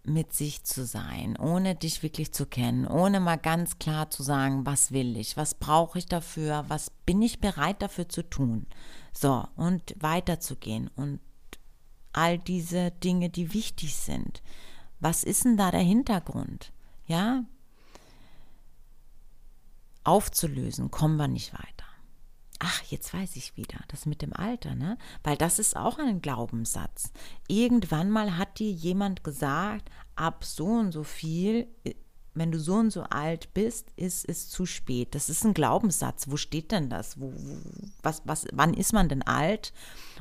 mit 0.06 0.34
sich 0.34 0.64
zu 0.64 0.86
sein, 0.86 1.38
ohne 1.38 1.76
dich 1.76 2.04
wirklich 2.04 2.34
zu 2.34 2.46
kennen, 2.46 2.86
ohne 2.86 3.20
mal 3.20 3.38
ganz 3.38 3.80
klar 3.80 4.10
zu 4.10 4.22
sagen, 4.22 4.66
was 4.66 4.92
will 4.92 5.16
ich, 5.16 5.38
was 5.38 5.56
brauche 5.56 5.98
ich 5.98 6.08
dafür, 6.08 6.66
was 6.68 6.90
bin 7.06 7.22
ich 7.22 7.40
bereit 7.40 7.82
dafür 7.82 8.10
zu 8.10 8.22
tun. 8.30 8.66
So, 9.14 9.48
und 9.56 9.96
weiterzugehen 10.00 10.90
und 10.96 11.20
all 12.12 12.38
diese 12.38 12.92
Dinge, 12.92 13.30
die 13.30 13.54
wichtig 13.54 13.96
sind. 13.96 14.42
Was 15.00 15.24
ist 15.24 15.46
denn 15.46 15.58
da 15.58 15.72
der 15.72 15.82
Hintergrund? 15.82 16.72
Ja? 17.08 17.44
Aufzulösen, 20.04 20.92
kommen 20.92 21.18
wir 21.18 21.28
nicht 21.28 21.54
weiter. 21.54 21.83
Ach, 22.66 22.82
jetzt 22.84 23.14
weiß 23.14 23.36
ich 23.36 23.58
wieder, 23.58 23.78
das 23.90 24.06
mit 24.06 24.22
dem 24.22 24.32
Alter, 24.32 24.74
ne? 24.74 24.98
Weil 25.22 25.36
das 25.36 25.60
ist 25.60 25.76
auch 25.76 26.00
ein 26.00 26.22
Glaubenssatz. 26.22 27.12
Irgendwann 27.50 28.10
mal 28.10 28.38
hat 28.38 28.58
dir 28.60 28.72
jemand 28.72 29.22
gesagt, 29.22 29.90
ab 30.16 30.46
so 30.46 30.68
und 30.68 30.94
so 30.94 31.04
viel, 31.04 31.68
äh, 31.84 31.94
wenn 32.34 32.54
du 32.54 32.60
so 32.60 32.76
und 32.76 32.92
so 32.92 33.04
alt 33.04 33.54
bist, 33.54 33.92
ist 33.98 34.28
es 34.30 34.48
zu 34.48 34.66
spät. 34.66 35.14
Das 35.14 35.30
ist 35.30 35.44
ein 35.44 35.54
Glaubenssatz. 35.54 36.30
Wo 36.30 36.38
steht 36.38 36.72
denn 36.72 36.90
das? 36.90 37.20
Wo, 37.20 37.34
was, 38.02 38.22
was, 38.24 38.48
wann 38.54 38.74
ist 38.74 38.94
man 38.94 39.10
denn 39.10 39.24
alt? 39.24 39.74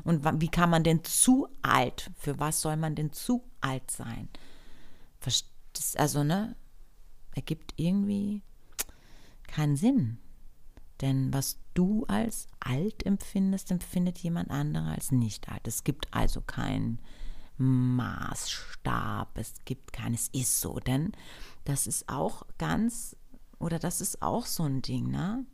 Und 0.02 0.24
wann, 0.24 0.40
wie 0.40 0.50
kann 0.50 0.68
man 0.68 0.82
denn 0.82 1.04
zu 1.04 1.46
alt? 1.62 2.10
Für 2.18 2.40
was 2.40 2.60
soll 2.60 2.76
man 2.76 2.96
denn 2.96 3.12
zu 3.12 3.44
alt 3.60 3.88
sein? 3.88 4.28
Also, 5.94 6.24
ne? 6.24 6.56
Ergibt 7.36 7.74
irgendwie 7.76 8.42
keinen 9.46 9.76
Sinn. 9.76 10.18
Denn 11.00 11.32
was 11.32 11.61
du 11.74 12.04
als 12.06 12.46
alt 12.60 13.04
empfindest, 13.06 13.70
empfindet 13.70 14.18
jemand 14.18 14.50
anderer 14.50 14.92
als 14.92 15.12
nicht 15.12 15.48
alt. 15.48 15.66
Es 15.66 15.84
gibt 15.84 16.08
also 16.12 16.40
keinen 16.40 17.00
Maßstab, 17.58 19.36
es 19.38 19.54
gibt 19.64 19.92
keines 19.92 20.28
ist 20.28 20.60
so, 20.60 20.78
denn 20.80 21.12
das 21.64 21.86
ist 21.86 22.08
auch 22.08 22.44
ganz, 22.58 23.16
oder 23.58 23.78
das 23.78 24.00
ist 24.00 24.22
auch 24.22 24.46
so 24.46 24.64
ein 24.64 24.82
Ding, 24.82 25.10
ne? 25.10 25.46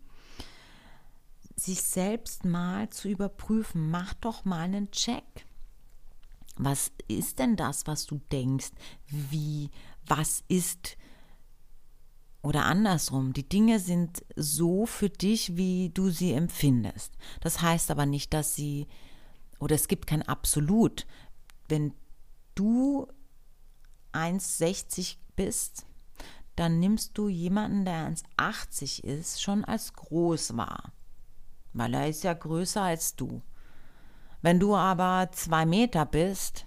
Sich 1.56 1.82
selbst 1.82 2.44
mal 2.44 2.88
zu 2.90 3.08
überprüfen, 3.08 3.90
mach 3.90 4.14
doch 4.14 4.44
mal 4.44 4.60
einen 4.60 4.90
Check. 4.92 5.24
Was 6.56 6.92
ist 7.08 7.38
denn 7.40 7.56
das, 7.56 7.86
was 7.86 8.06
du 8.06 8.20
denkst? 8.30 8.70
Wie, 9.08 9.70
was 10.06 10.44
ist 10.48 10.96
oder 12.42 12.64
andersrum, 12.64 13.32
die 13.32 13.48
Dinge 13.48 13.80
sind 13.80 14.24
so 14.36 14.86
für 14.86 15.10
dich, 15.10 15.56
wie 15.56 15.90
du 15.90 16.10
sie 16.10 16.32
empfindest. 16.32 17.14
Das 17.40 17.60
heißt 17.60 17.90
aber 17.90 18.06
nicht, 18.06 18.32
dass 18.32 18.54
sie, 18.54 18.86
oder 19.58 19.74
es 19.74 19.88
gibt 19.88 20.06
kein 20.06 20.22
Absolut. 20.22 21.06
Wenn 21.68 21.92
du 22.54 23.08
1,60 24.12 25.16
bist, 25.34 25.84
dann 26.54 26.78
nimmst 26.78 27.16
du 27.18 27.28
jemanden, 27.28 27.84
der 27.84 28.14
1,80 28.38 29.04
ist, 29.04 29.42
schon 29.42 29.64
als 29.64 29.92
groß 29.92 30.56
wahr. 30.56 30.92
Weil 31.72 31.94
er 31.94 32.08
ist 32.08 32.24
ja 32.24 32.34
größer 32.34 32.82
als 32.82 33.14
du. 33.14 33.42
Wenn 34.42 34.60
du 34.60 34.74
aber 34.74 35.30
zwei 35.32 35.66
Meter 35.66 36.06
bist, 36.06 36.66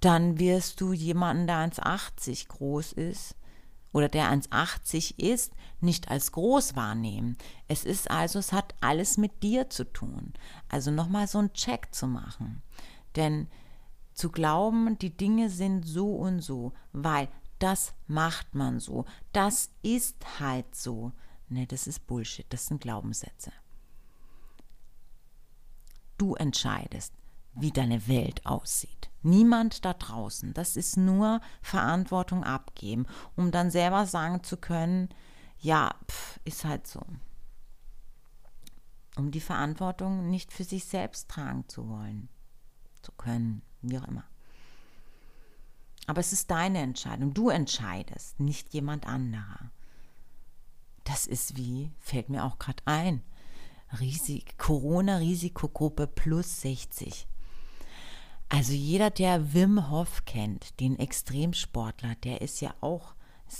dann 0.00 0.38
wirst 0.38 0.80
du 0.80 0.92
jemanden, 0.92 1.46
der 1.46 1.70
1,80 1.70 2.48
groß 2.48 2.92
ist, 2.92 3.34
oder 3.92 4.08
der 4.08 4.30
1,80 4.30 5.18
ist, 5.18 5.52
nicht 5.80 6.10
als 6.10 6.32
groß 6.32 6.76
wahrnehmen. 6.76 7.36
Es 7.68 7.84
ist 7.84 8.10
also, 8.10 8.38
es 8.38 8.52
hat 8.52 8.74
alles 8.80 9.16
mit 9.16 9.42
dir 9.42 9.70
zu 9.70 9.84
tun. 9.84 10.34
Also 10.68 10.90
nochmal 10.90 11.26
so 11.26 11.38
einen 11.38 11.52
Check 11.52 11.94
zu 11.94 12.06
machen. 12.06 12.62
Denn 13.16 13.48
zu 14.14 14.30
glauben, 14.30 14.98
die 14.98 15.16
Dinge 15.16 15.48
sind 15.48 15.84
so 15.84 16.16
und 16.16 16.40
so, 16.40 16.72
weil 16.92 17.28
das 17.58 17.94
macht 18.06 18.54
man 18.54 18.80
so, 18.80 19.04
das 19.32 19.70
ist 19.82 20.40
halt 20.40 20.74
so. 20.74 21.12
Ne, 21.48 21.66
das 21.66 21.86
ist 21.86 22.06
Bullshit, 22.06 22.46
das 22.50 22.66
sind 22.66 22.80
Glaubenssätze. 22.80 23.52
Du 26.18 26.34
entscheidest, 26.34 27.14
wie 27.60 27.70
deine 27.70 28.08
Welt 28.08 28.44
aussieht. 28.46 29.10
Niemand 29.22 29.84
da 29.84 29.94
draußen. 29.94 30.54
Das 30.54 30.76
ist 30.76 30.96
nur 30.96 31.40
Verantwortung 31.60 32.44
abgeben, 32.44 33.06
um 33.36 33.50
dann 33.50 33.70
selber 33.70 34.06
sagen 34.06 34.42
zu 34.44 34.56
können, 34.56 35.08
ja, 35.60 35.94
pff, 36.08 36.40
ist 36.44 36.64
halt 36.64 36.86
so. 36.86 37.04
Um 39.16 39.30
die 39.32 39.40
Verantwortung 39.40 40.30
nicht 40.30 40.52
für 40.52 40.64
sich 40.64 40.84
selbst 40.84 41.28
tragen 41.28 41.68
zu 41.68 41.88
wollen, 41.88 42.28
zu 43.02 43.10
können, 43.12 43.62
wie 43.82 43.98
auch 43.98 44.06
immer. 44.06 44.24
Aber 46.06 46.20
es 46.20 46.32
ist 46.32 46.50
deine 46.50 46.78
Entscheidung. 46.78 47.34
Du 47.34 47.50
entscheidest, 47.50 48.38
nicht 48.40 48.72
jemand 48.72 49.06
anderer. 49.06 49.70
Das 51.04 51.26
ist 51.26 51.56
wie, 51.56 51.90
fällt 51.98 52.28
mir 52.28 52.44
auch 52.44 52.58
gerade 52.58 52.82
ein, 52.86 53.22
Corona-Risikogruppe 54.58 56.06
plus 56.06 56.60
60. 56.60 57.26
Also 58.48 58.72
jeder, 58.72 59.10
der 59.10 59.52
Wim 59.52 59.90
Hof 59.90 60.24
kennt, 60.24 60.80
den 60.80 60.98
Extremsportler, 60.98 62.14
der 62.16 62.40
ist 62.40 62.60
ja 62.60 62.74
auch, 62.80 63.14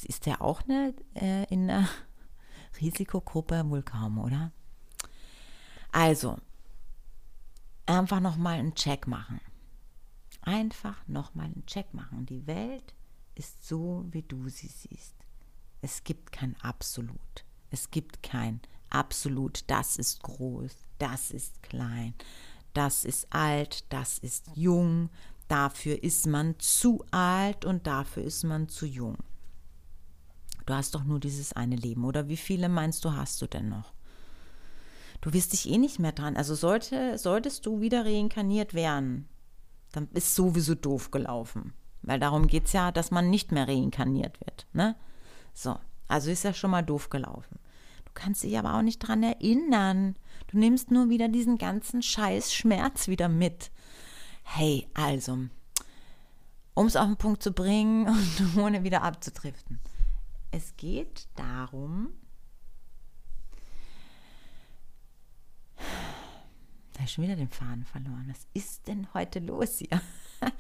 ist 0.05 0.27
der 0.27 0.41
auch 0.41 0.63
eine, 0.63 0.95
äh, 1.15 1.45
in 1.53 1.69
einer 1.69 1.89
Risikogruppe? 2.81 3.69
Wohl 3.69 3.83
kaum, 3.83 4.19
oder? 4.19 4.53
Also, 5.93 6.39
einfach 7.87 8.21
nochmal 8.21 8.59
einen 8.59 8.75
Check 8.75 9.07
machen. 9.07 9.41
Einfach 10.43 11.07
nochmal 11.07 11.47
einen 11.47 11.67
Check 11.67 11.93
machen. 11.93 12.25
Die 12.25 12.47
Welt 12.47 12.95
ist 13.35 13.67
so, 13.67 14.07
wie 14.11 14.23
du 14.23 14.49
sie 14.49 14.69
siehst. 14.69 15.15
Es 15.83 16.03
gibt 16.03 16.33
kein 16.33 16.57
Absolut. 16.61 17.45
Es 17.71 17.91
gibt 17.91 18.23
kein 18.23 18.61
Absolut, 18.91 19.65
das 19.67 19.99
ist 19.99 20.23
groß, 20.23 20.75
das 20.99 21.31
ist 21.31 21.63
klein, 21.63 22.15
das 22.75 23.05
ist 23.05 23.27
alt, 23.31 23.85
das 23.93 24.19
ist 24.19 24.47
jung, 24.55 25.11
dafür 25.49 26.03
ist 26.03 26.27
man 26.27 26.59
zu 26.59 27.05
alt 27.11 27.65
und 27.65 27.87
dafür 27.87 28.23
ist 28.23 28.45
man 28.45 28.69
zu 28.69 28.87
jung. 28.87 29.17
Du 30.67 30.75
hast 30.75 30.95
doch 30.95 31.05
nur 31.05 31.19
dieses 31.19 31.55
eine 31.55 31.77
Leben, 31.77 32.05
oder 32.05 32.29
wie 32.29 32.37
viele 32.37 32.69
meinst 32.69 33.05
du, 33.05 33.13
hast 33.13 33.41
du 33.41 33.47
denn 33.47 33.69
noch? 33.69 33.95
Du 35.21 35.33
wirst 35.33 35.53
dich 35.53 35.69
eh 35.69 35.79
nicht 35.79 35.99
mehr 35.99 36.13
dran. 36.13 36.37
Also 36.37 36.55
sollte, 36.55 37.19
solltest 37.19 37.67
du 37.67 37.81
wieder 37.81 38.05
reinkarniert 38.05 38.75
werden, 38.75 39.29
dann 39.93 40.09
ist 40.13 40.35
sowieso 40.35 40.75
doof 40.75 41.11
gelaufen. 41.11 41.73
Weil 42.03 42.21
darum 42.21 42.47
geht 42.47 42.67
es 42.67 42.73
ja, 42.73 42.93
dass 42.93 43.11
man 43.11 43.31
nicht 43.31 43.51
mehr 43.51 43.67
reinkarniert 43.67 44.41
wird. 44.41 44.67
Ne? 44.73 44.95
So, 45.55 45.79
also 46.07 46.31
ist 46.31 46.45
ja 46.45 46.55
schon 46.55 46.71
mal 46.71 46.83
doof 46.83 47.11
gelaufen. 47.11 47.59
Du 48.05 48.13
kannst 48.15 48.43
dich 48.43 48.59
aber 48.59 48.75
auch 48.75 48.83
nicht 48.83 49.01
dran 49.01 49.23
erinnern. 49.23 50.17
Du 50.49 50.59
nimmst 50.59 50.91
nur 50.91 51.11
wieder 51.11 51.29
diesen 51.29 51.59
ganzen 51.59 52.03
Scheiß 52.03 52.55
Schmerz 52.55 53.07
wieder 53.07 53.29
mit. 53.29 53.71
Hey, 54.43 54.89
also, 54.95 55.47
um 56.73 56.87
es 56.87 56.97
auf 56.97 57.07
den 57.07 57.17
Punkt 57.19 57.43
zu 57.43 57.53
bringen 57.53 58.09
und 58.09 58.57
ohne 58.57 58.83
wieder 58.83 59.03
abzudriften. 59.03 59.79
Es 60.51 60.75
geht 60.79 61.29
darum, 61.37 62.15
da 66.95 67.05
ist 67.05 67.13
schon 67.13 67.25
wieder 67.25 67.37
den 67.37 67.51
Faden 67.51 67.85
verloren. 67.85 68.27
Was 68.31 68.47
ist 68.55 68.89
denn 68.89 69.07
heute 69.15 69.39
los 69.39 69.79
hier? 69.79 70.01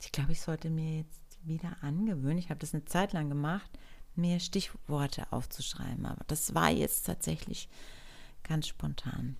Ich 0.00 0.12
glaube, 0.12 0.32
ich 0.32 0.40
sollte 0.40 0.70
mir 0.70 0.98
jetzt 1.00 1.26
wieder 1.42 1.76
angewöhnen. 1.82 2.38
Ich 2.38 2.48
habe 2.48 2.58
das 2.58 2.72
eine 2.72 2.86
Zeit 2.86 3.12
lang 3.12 3.28
gemacht, 3.28 3.70
mir 4.16 4.40
Stichworte 4.40 5.30
aufzuschreiben. 5.32 6.06
Aber 6.06 6.24
das 6.26 6.54
war 6.54 6.70
jetzt 6.70 7.06
tatsächlich 7.06 7.68
ganz 8.42 8.66
spontan. 8.68 9.36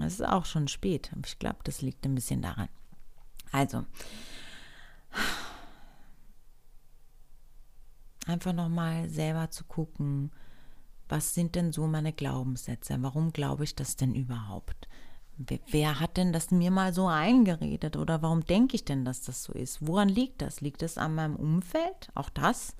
Es 0.00 0.14
ist 0.14 0.26
auch 0.26 0.44
schon 0.44 0.68
spät. 0.68 1.10
Aber 1.12 1.26
ich 1.26 1.38
glaube, 1.38 1.58
das 1.64 1.82
liegt 1.82 2.04
ein 2.04 2.14
bisschen 2.14 2.42
daran. 2.42 2.68
Also, 3.52 3.84
einfach 8.26 8.52
nochmal 8.52 9.08
selber 9.08 9.50
zu 9.50 9.64
gucken, 9.64 10.32
was 11.08 11.34
sind 11.34 11.54
denn 11.54 11.72
so 11.72 11.86
meine 11.86 12.12
Glaubenssätze? 12.12 12.96
Warum 13.00 13.32
glaube 13.32 13.64
ich 13.64 13.74
das 13.74 13.96
denn 13.96 14.14
überhaupt? 14.14 14.88
Wer 15.36 16.00
hat 16.00 16.16
denn 16.16 16.32
das 16.32 16.50
mir 16.50 16.70
mal 16.70 16.94
so 16.94 17.08
eingeredet 17.08 17.96
oder 17.96 18.22
warum 18.22 18.44
denke 18.44 18.76
ich 18.76 18.84
denn, 18.84 19.04
dass 19.04 19.22
das 19.22 19.42
so 19.44 19.52
ist? 19.52 19.86
Woran 19.86 20.08
liegt 20.08 20.42
das? 20.42 20.60
Liegt 20.60 20.82
es 20.82 20.96
an 20.96 21.14
meinem 21.14 21.36
Umfeld? 21.36 22.10
Auch 22.14 22.30
das 22.30 22.76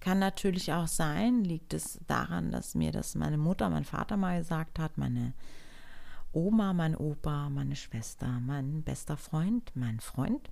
kann 0.00 0.18
natürlich 0.18 0.72
auch 0.72 0.88
sein, 0.88 1.44
liegt 1.44 1.74
es 1.74 2.00
daran, 2.06 2.50
dass 2.50 2.74
mir 2.74 2.90
das 2.90 3.14
meine 3.14 3.38
Mutter, 3.38 3.68
mein 3.68 3.84
Vater 3.84 4.16
mal 4.16 4.38
gesagt 4.38 4.78
hat, 4.78 4.98
meine 4.98 5.34
Oma, 6.32 6.72
mein 6.72 6.96
Opa, 6.96 7.50
meine 7.50 7.76
Schwester, 7.76 8.40
mein 8.40 8.82
bester 8.82 9.16
Freund, 9.16 9.70
mein 9.74 10.00
Freund. 10.00 10.50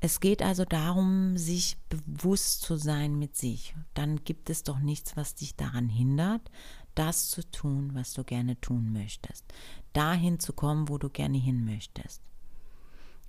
Es 0.00 0.18
geht 0.18 0.42
also 0.42 0.64
darum, 0.64 1.36
sich 1.36 1.76
bewusst 1.88 2.62
zu 2.62 2.76
sein 2.76 3.20
mit 3.20 3.36
sich. 3.36 3.76
Dann 3.94 4.24
gibt 4.24 4.50
es 4.50 4.64
doch 4.64 4.80
nichts, 4.80 5.16
was 5.16 5.36
dich 5.36 5.54
daran 5.54 5.88
hindert, 5.88 6.50
das 6.96 7.30
zu 7.30 7.48
tun, 7.48 7.92
was 7.94 8.12
du 8.12 8.24
gerne 8.24 8.60
tun 8.60 8.92
möchtest. 8.92 9.44
Dahin 9.92 10.40
zu 10.40 10.52
kommen, 10.54 10.88
wo 10.88 10.98
du 10.98 11.08
gerne 11.08 11.38
hin 11.38 11.64
möchtest. 11.64 12.20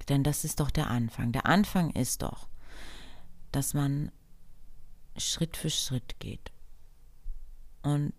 Denn 0.09 0.23
das 0.23 0.43
ist 0.43 0.59
doch 0.59 0.71
der 0.71 0.89
Anfang. 0.89 1.31
Der 1.31 1.45
Anfang 1.45 1.91
ist 1.91 2.21
doch, 2.21 2.47
dass 3.51 3.73
man 3.73 4.11
Schritt 5.17 5.57
für 5.57 5.69
Schritt 5.69 6.19
geht. 6.19 6.51
Und 7.81 8.13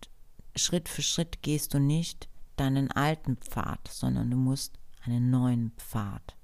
Schritt 0.57 0.89
für 0.89 1.03
Schritt 1.03 1.43
gehst 1.43 1.75
du 1.75 1.79
nicht 1.79 2.29
deinen 2.57 2.91
alten 2.91 3.37
Pfad, 3.37 3.89
sondern 3.89 4.31
du 4.31 4.37
musst 4.37 4.79
einen 5.05 5.31
neuen 5.31 5.73
Pfad 5.73 6.37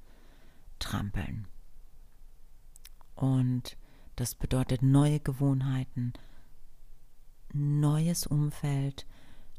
trampeln. 0.78 1.46
Und 3.14 3.76
das 4.16 4.34
bedeutet 4.34 4.82
neue 4.82 5.20
Gewohnheiten, 5.20 6.12
neues 7.52 8.26
Umfeld, 8.26 9.06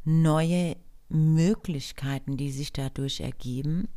neue 0.04 0.76
Möglichkeiten, 1.10 2.38
die 2.38 2.52
sich 2.52 2.74
dadurch 2.74 3.22
ergeben 3.22 3.88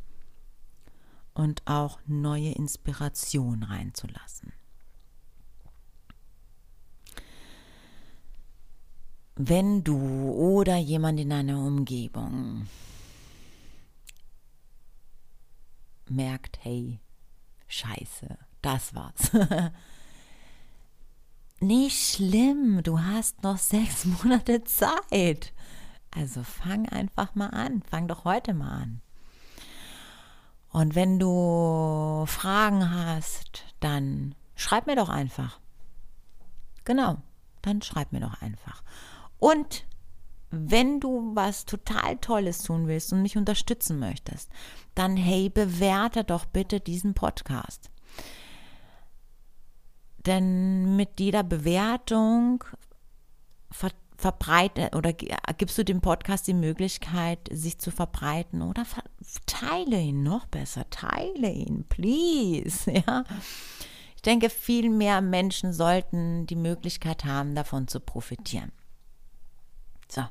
und 1.35 1.63
auch 1.67 1.99
neue 2.07 2.53
Inspiration 2.53 3.65
reinzulassen. 3.65 4.53
Wenn 9.37 9.83
du 9.83 9.99
oder 10.31 10.77
jemand 10.77 11.19
in 11.19 11.31
deiner 11.31 11.59
Umgebung 11.59 12.69
merkt, 16.09 16.59
hey, 16.63 17.01
scheiße, 17.67 18.39
das 18.63 18.95
war's. 18.95 19.33
Nicht 21.61 22.15
schlimm, 22.15 22.83
du 22.83 23.01
hast 23.01 23.43
noch 23.43 23.59
sechs 23.59 24.05
Monate 24.05 24.63
Zeit. 24.65 25.53
Also 26.11 26.45
fang 26.45 26.89
einfach 26.89 27.35
mal 27.35 27.49
an, 27.49 27.83
fang 27.83 28.07
doch 28.07 28.25
heute 28.25 28.55
mal 28.55 28.83
an. 28.83 29.01
Und 30.75 30.97
wenn 30.97 31.21
du 31.21 32.25
Fragen 32.27 32.91
hast, 32.91 33.63
dann 33.79 34.35
schreib 34.57 34.89
mir 34.89 34.97
doch 34.97 35.09
einfach. 35.09 35.61
Genau, 36.83 37.19
dann 37.63 37.81
schreib 37.81 38.11
mir 38.11 38.19
doch 38.19 38.43
einfach. 38.43 38.83
Und 39.39 39.85
wenn 40.51 40.99
du 40.99 41.31
was 41.37 41.65
total 41.65 42.17
Tolles 42.17 42.65
tun 42.65 42.89
willst 42.89 43.13
und 43.13 43.23
mich 43.23 43.37
unterstützen 43.37 44.01
möchtest, 44.01 44.51
dann 44.97 45.17
hey, 45.17 45.49
bewerte 45.49 46.25
doch 46.25 46.45
bitte 46.45 46.81
diesen 46.81 47.15
Podcast. 47.15 47.89
Denn 50.27 50.97
mit 50.97 51.21
jeder 51.21 51.45
Bewertung 51.45 52.65
ver 53.71 53.93
verbreite 54.17 54.91
oder 54.95 55.13
gibst 55.13 55.77
du 55.77 55.85
dem 55.85 56.01
Podcast 56.01 56.47
die 56.47 56.55
Möglichkeit, 56.55 57.41
sich 57.51 57.79
zu 57.79 57.91
verbreiten 57.91 58.63
oder 58.63 58.85
teile 59.47 60.01
ihn 60.01 60.23
noch 60.23 60.47
besser, 60.47 60.89
teile 60.91 61.51
ihn, 61.51 61.85
please, 61.89 62.91
ja. 63.07 63.25
Ich 64.17 64.23
denke, 64.23 64.49
viel 64.49 64.89
mehr 64.89 65.21
Menschen 65.21 65.73
sollten 65.73 66.47
die 66.47 66.57
Möglichkeit 66.57 67.25
haben, 67.25 67.55
davon 67.55 67.89
zu 67.89 68.01
profitieren. 68.01 68.73
So. 70.09 70.25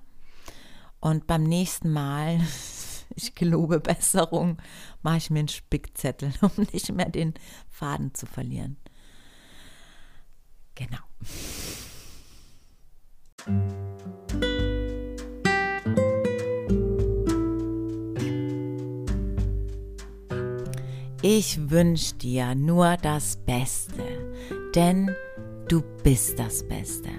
Und 1.00 1.28
beim 1.28 1.44
nächsten 1.44 1.92
Mal, 1.92 2.40
ich 3.16 3.36
gelobe 3.36 3.80
Besserung, 3.80 4.58
mache 5.04 5.18
ich 5.18 5.30
mir 5.30 5.40
einen 5.40 5.48
Spickzettel, 5.50 6.34
um 6.42 6.52
nicht 6.72 6.92
mehr 6.92 7.10
den 7.10 7.34
Faden 7.70 8.14
zu 8.14 8.26
verlieren. 8.26 8.78
Genau. 10.76 10.98
Ich 21.26 21.70
wünsche 21.70 22.16
dir 22.16 22.54
nur 22.54 22.98
das 23.02 23.38
Beste, 23.38 24.04
denn 24.76 25.16
du 25.68 25.82
bist 26.04 26.38
das 26.38 26.68
Beste. 26.68 27.10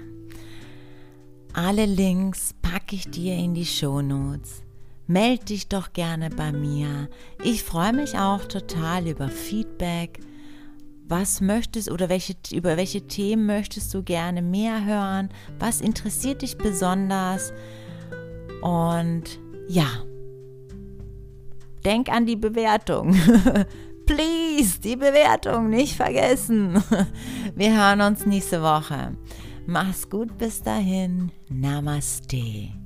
Alle 1.53 1.85
Links 1.85 2.53
packe 2.61 2.95
ich 2.95 3.09
dir 3.09 3.35
in 3.35 3.53
die 3.53 3.65
Shownotes. 3.65 4.61
Meld 5.07 5.49
dich 5.49 5.67
doch 5.67 5.93
gerne 5.93 6.29
bei 6.29 6.51
mir. 6.51 7.09
Ich 7.43 7.63
freue 7.63 7.93
mich 7.93 8.17
auch 8.17 8.45
total 8.45 9.07
über 9.07 9.29
Feedback. 9.29 10.19
Was 11.07 11.39
möchtest 11.39 11.91
oder 11.91 12.09
welche, 12.09 12.35
über 12.51 12.77
welche 12.77 13.05
Themen 13.05 13.45
möchtest 13.45 13.93
du 13.93 14.01
gerne 14.01 14.41
mehr 14.41 14.85
hören? 14.85 15.29
Was 15.59 15.81
interessiert 15.81 16.41
dich 16.41 16.57
besonders? 16.57 17.53
Und 18.61 19.39
ja, 19.67 19.87
denk 21.83 22.09
an 22.09 22.25
die 22.25 22.35
Bewertung. 22.35 23.15
Please, 24.07 24.79
die 24.79 24.95
Bewertung 24.95 25.69
nicht 25.69 25.95
vergessen. 25.95 26.83
Wir 27.55 27.75
hören 27.75 28.01
uns 28.01 28.25
nächste 28.25 28.61
Woche. 28.61 29.15
Mach's 29.67 30.09
gut 30.09 30.37
bis 30.37 30.61
dahin. 30.61 31.31
Namaste. 31.49 32.84